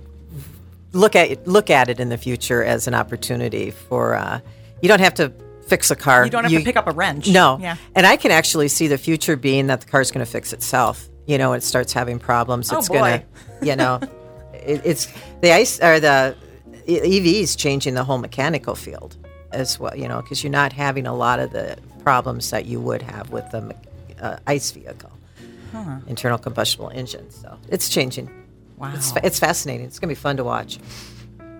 look 0.91 1.15
at 1.15 1.31
it, 1.31 1.47
look 1.47 1.69
at 1.69 1.89
it 1.89 1.99
in 1.99 2.09
the 2.09 2.17
future 2.17 2.63
as 2.63 2.87
an 2.87 2.93
opportunity 2.93 3.71
for. 3.71 4.15
Uh, 4.15 4.39
you 4.81 4.87
don't 4.87 5.01
have 5.01 5.13
to 5.15 5.33
fix 5.69 5.91
a 5.91 5.95
car. 5.95 6.25
You 6.25 6.31
don't 6.31 6.43
have 6.43 6.51
to 6.51 6.63
pick 6.63 6.75
up 6.75 6.87
a 6.87 6.91
wrench. 6.91 7.27
No. 7.29 7.57
Yeah. 7.61 7.77
And 7.95 8.05
I 8.05 8.17
can 8.17 8.31
actually 8.31 8.67
see 8.67 8.87
the 8.87 8.97
future 8.97 9.35
being 9.35 9.67
that 9.67 9.81
the 9.81 9.87
car's 9.87 10.11
going 10.11 10.25
to 10.25 10.31
fix 10.31 10.51
itself. 10.53 11.07
You 11.27 11.37
know, 11.37 11.53
it 11.53 11.63
starts 11.63 11.93
having 11.93 12.19
problems. 12.19 12.71
Oh, 12.71 12.79
It's 12.79 12.89
going 12.89 13.21
to, 13.21 13.65
you 13.65 13.75
know, 13.75 13.99
it, 14.53 14.81
it's 14.83 15.07
the 15.41 15.51
ice 15.53 15.79
or 15.79 15.99
the 15.99 16.35
EVs 16.87 17.57
changing 17.57 17.93
the 17.93 18.03
whole 18.03 18.17
mechanical 18.17 18.75
field 18.75 19.15
as 19.51 19.79
well. 19.79 19.95
You 19.95 20.07
know, 20.07 20.21
because 20.21 20.43
you're 20.43 20.51
not 20.51 20.73
having 20.73 21.05
a 21.05 21.15
lot 21.15 21.39
of 21.39 21.51
the 21.51 21.77
problems 22.03 22.49
that 22.49 22.65
you 22.65 22.79
would 22.81 23.01
have 23.03 23.29
with 23.29 23.49
the 23.51 23.75
uh, 24.19 24.37
ICE 24.47 24.71
vehicle, 24.71 25.11
internal 26.07 26.37
combustible 26.37 26.89
engine. 26.89 27.29
So 27.29 27.57
it's 27.69 27.89
changing. 27.89 28.29
Wow. 28.77 28.93
It's, 28.95 29.13
it's 29.23 29.39
fascinating. 29.39 29.85
It's 29.85 29.99
going 29.99 30.07
to 30.09 30.15
be 30.15 30.19
fun 30.19 30.37
to 30.37 30.43
watch. 30.43 30.79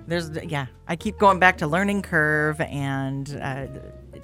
There's 0.07 0.31
yeah, 0.43 0.65
I 0.87 0.95
keep 0.95 1.19
going 1.19 1.37
back 1.37 1.59
to 1.59 1.67
learning 1.67 2.01
curve 2.01 2.59
and 2.61 3.29
uh, 3.39 3.67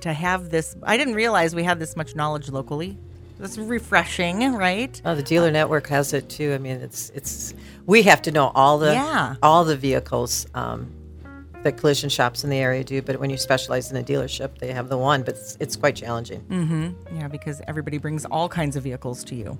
to 0.05 0.13
have 0.13 0.49
this. 0.49 0.75
I 0.83 0.97
didn't 0.97 1.15
realize 1.15 1.53
we 1.55 1.63
had 1.63 1.79
this 1.79 1.95
much 1.95 2.15
knowledge 2.15 2.49
locally. 2.49 2.97
That's 3.39 3.57
refreshing, 3.57 4.53
right? 4.53 4.99
Oh, 5.03 5.13
the 5.15 5.23
dealer 5.23 5.51
network 5.51 5.87
has 5.87 6.13
it 6.13 6.29
too. 6.29 6.53
I 6.53 6.57
mean, 6.57 6.77
it's 6.77 7.09
it's 7.13 7.53
we 7.85 8.03
have 8.03 8.21
to 8.23 8.31
know 8.31 8.51
all 8.55 8.77
the 8.79 8.93
Yeah. 8.93 9.35
all 9.43 9.65
the 9.65 9.75
vehicles 9.75 10.47
um, 10.53 10.89
that 11.63 11.75
collision 11.77 12.09
shops 12.09 12.43
in 12.45 12.49
the 12.49 12.57
area 12.57 12.83
do. 12.83 13.01
But 13.01 13.19
when 13.19 13.29
you 13.29 13.37
specialize 13.37 13.91
in 13.91 13.97
a 13.97 14.03
dealership, 14.03 14.57
they 14.59 14.71
have 14.71 14.87
the 14.87 14.97
one. 14.97 15.23
But 15.23 15.35
it's, 15.35 15.57
it's 15.59 15.75
quite 15.75 15.95
challenging, 15.97 16.41
Yeah, 17.13 17.27
because 17.27 17.61
everybody 17.67 17.97
brings 17.97 18.23
all 18.25 18.47
kinds 18.47 18.75
of 18.77 18.83
vehicles 18.83 19.23
to 19.25 19.35
you 19.35 19.57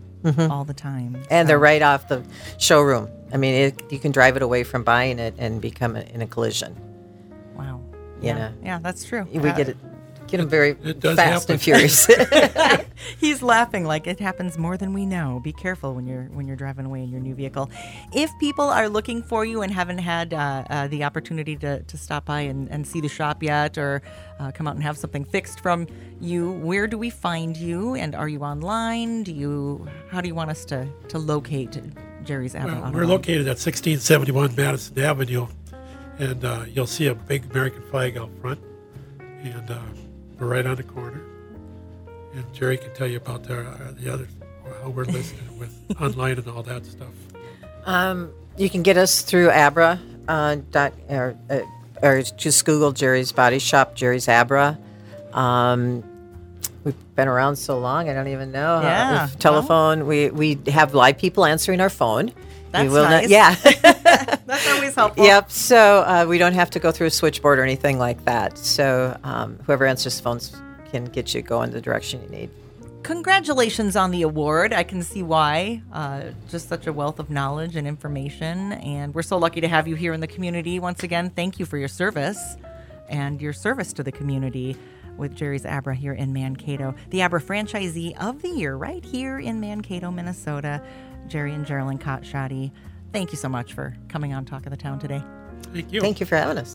all 0.49 0.63
the 0.63 0.73
time. 0.73 1.15
Mm-hmm. 1.15 1.23
and 1.29 1.49
they're 1.49 1.59
right 1.59 1.81
off 1.81 2.07
the 2.07 2.23
showroom. 2.59 3.09
I 3.33 3.37
mean, 3.37 3.55
it, 3.55 3.91
you 3.91 3.99
can 3.99 4.11
drive 4.13 4.37
it 4.37 4.41
away 4.43 4.63
from 4.63 4.83
buying 4.83 5.19
it 5.19 5.33
and 5.37 5.59
become 5.59 5.95
a, 5.97 6.01
in 6.13 6.21
a 6.21 6.27
collision. 6.27 6.75
Wow. 7.57 7.81
You 8.21 8.27
yeah. 8.27 8.37
know. 8.37 8.51
Yeah, 8.63 8.79
that's 8.79 9.03
true. 9.03 9.27
We 9.33 9.49
Uh, 9.49 9.55
get 9.57 9.69
it, 9.69 9.77
get 10.27 10.39
him 10.39 10.49
very 10.49 10.71
It 10.83 10.99
does 10.99 11.15
fast 11.15 11.47
happen. 11.47 11.53
and 11.53 11.61
furious. 11.61 12.07
He's 13.19 13.41
laughing 13.41 13.85
like 13.85 14.07
it 14.07 14.19
happens 14.19 14.57
more 14.57 14.77
than 14.77 14.93
we 14.93 15.05
know. 15.05 15.39
Be 15.43 15.51
careful 15.53 15.93
when 15.93 16.05
you're 16.07 16.23
when 16.25 16.47
you're 16.47 16.55
driving 16.55 16.85
away 16.85 17.03
in 17.03 17.09
your 17.09 17.21
new 17.21 17.35
vehicle. 17.35 17.69
If 18.13 18.31
people 18.39 18.65
are 18.65 18.89
looking 18.89 19.21
for 19.23 19.45
you 19.45 19.61
and 19.61 19.71
haven't 19.71 19.99
had 19.99 20.33
uh, 20.33 20.63
uh, 20.69 20.87
the 20.87 21.03
opportunity 21.03 21.55
to, 21.57 21.81
to 21.83 21.97
stop 21.97 22.25
by 22.25 22.41
and, 22.41 22.69
and 22.71 22.87
see 22.87 23.01
the 23.01 23.09
shop 23.09 23.43
yet, 23.43 23.77
or 23.77 24.01
uh, 24.39 24.51
come 24.51 24.67
out 24.67 24.75
and 24.75 24.83
have 24.83 24.97
something 24.97 25.25
fixed 25.25 25.59
from 25.59 25.87
you, 26.19 26.51
where 26.51 26.87
do 26.87 26.97
we 26.97 27.09
find 27.09 27.57
you? 27.57 27.95
And 27.95 28.15
are 28.15 28.27
you 28.29 28.41
online? 28.41 29.23
Do 29.23 29.33
you 29.33 29.87
how 30.09 30.21
do 30.21 30.27
you 30.27 30.35
want 30.35 30.49
us 30.49 30.65
to 30.65 30.87
to 31.09 31.17
locate 31.19 31.79
Jerry's 32.23 32.55
Abra? 32.55 32.79
Well, 32.81 32.91
we're 32.91 33.05
located 33.05 33.41
at 33.47 33.59
1671 33.59 34.55
Madison 34.55 34.99
Avenue, 34.99 35.47
and 36.17 36.43
uh, 36.43 36.65
you'll 36.71 36.87
see 36.87 37.07
a 37.07 37.15
big 37.15 37.51
American 37.51 37.83
flag 37.91 38.17
out 38.17 38.29
front, 38.41 38.59
and 39.19 39.69
uh, 39.69 39.79
we're 40.39 40.47
right 40.47 40.65
on 40.65 40.75
the 40.75 40.83
corner. 40.83 41.21
And 42.33 42.53
Jerry 42.53 42.77
can 42.77 42.93
tell 42.93 43.07
you 43.07 43.17
about 43.17 43.43
the, 43.43 43.61
uh, 43.61 43.91
the 43.97 44.11
other 44.13 44.27
how 44.81 44.89
we're 44.89 45.05
listed 45.05 45.39
with 45.59 45.73
online 46.01 46.37
and 46.37 46.47
all 46.47 46.63
that 46.63 46.85
stuff. 46.85 47.09
Um, 47.85 48.31
you 48.57 48.69
can 48.69 48.83
get 48.83 48.97
us 48.97 49.21
through 49.21 49.51
Abra, 49.51 49.99
uh, 50.27 50.57
dot, 50.71 50.93
or, 51.09 51.37
uh, 51.49 51.59
or 52.01 52.21
just 52.21 52.65
Google 52.65 52.91
Jerry's 52.91 53.31
Body 53.31 53.59
Shop, 53.59 53.95
Jerry's 53.95 54.27
Abra. 54.27 54.77
Um, 55.33 56.03
we've 56.83 56.95
been 57.15 57.27
around 57.27 57.57
so 57.57 57.77
long, 57.77 58.09
I 58.09 58.13
don't 58.13 58.27
even 58.27 58.51
know. 58.51 58.81
Yeah, 58.81 59.25
we've 59.25 59.39
telephone. 59.39 60.07
We 60.07 60.29
we 60.29 60.57
have 60.67 60.93
live 60.93 61.17
people 61.17 61.45
answering 61.45 61.81
our 61.81 61.89
phone. 61.89 62.31
That's 62.75 62.89
we 62.89 62.93
will 62.93 63.03
nice. 63.03 63.23
Not, 63.23 63.29
yeah. 63.29 63.55
That's 64.45 64.67
always 64.69 64.95
helpful. 65.01 65.23
yep. 65.25 65.49
So 65.49 66.03
uh, 66.05 66.25
we 66.27 66.37
don't 66.37 66.53
have 66.53 66.69
to 66.71 66.79
go 66.79 66.91
through 66.91 67.07
a 67.07 67.11
switchboard 67.11 67.57
or 67.57 67.63
anything 67.63 67.97
like 67.99 68.23
that. 68.25 68.57
So 68.57 69.17
um, 69.23 69.57
whoever 69.65 69.85
answers 69.85 70.17
the 70.17 70.23
phones 70.23 70.55
can 70.91 71.05
get 71.05 71.33
you 71.33 71.41
going 71.41 71.71
the 71.71 71.81
direction 71.81 72.21
you 72.21 72.29
need. 72.29 72.49
Congratulations 73.03 73.95
on 73.95 74.11
the 74.11 74.23
award. 74.23 74.73
I 74.73 74.83
can 74.83 75.03
see 75.03 75.21
why. 75.23 75.81
Uh, 75.93 76.23
just 76.49 76.67
such 76.67 76.87
a 76.87 76.93
wealth 76.93 77.19
of 77.19 77.29
knowledge 77.29 77.75
and 77.75 77.87
information. 77.87 78.73
And 78.73 79.13
we're 79.13 79.21
so 79.21 79.37
lucky 79.37 79.61
to 79.61 79.67
have 79.67 79.87
you 79.87 79.95
here 79.95 80.11
in 80.11 80.21
the 80.21 80.27
community. 80.27 80.79
Once 80.79 81.03
again, 81.03 81.29
thank 81.29 81.59
you 81.59 81.65
for 81.65 81.77
your 81.77 81.87
service 81.87 82.57
and 83.07 83.39
your 83.39 83.53
service 83.53 83.93
to 83.93 84.03
the 84.03 84.11
community 84.11 84.75
with 85.17 85.35
Jerry's 85.35 85.65
Abra 85.65 85.95
here 85.95 86.13
in 86.13 86.33
Mankato, 86.33 86.93
the 87.09 87.21
Abra 87.21 87.41
franchisee 87.41 88.17
of 88.19 88.41
the 88.41 88.49
year, 88.49 88.75
right 88.75 89.03
here 89.05 89.39
in 89.39 89.59
Mankato, 89.59 90.11
Minnesota. 90.11 90.81
Jerry 91.27 91.53
and 91.53 91.65
Geraldine 91.65 91.99
Kotshoddy, 91.99 92.71
thank 93.11 93.31
you 93.31 93.37
so 93.37 93.49
much 93.49 93.73
for 93.73 93.95
coming 94.07 94.33
on 94.33 94.45
Talk 94.45 94.65
of 94.65 94.71
the 94.71 94.77
Town 94.77 94.99
today. 94.99 95.23
Thank 95.73 95.91
you. 95.91 96.01
Thank 96.01 96.19
you 96.19 96.25
for 96.25 96.35
having 96.35 96.57
us. 96.57 96.63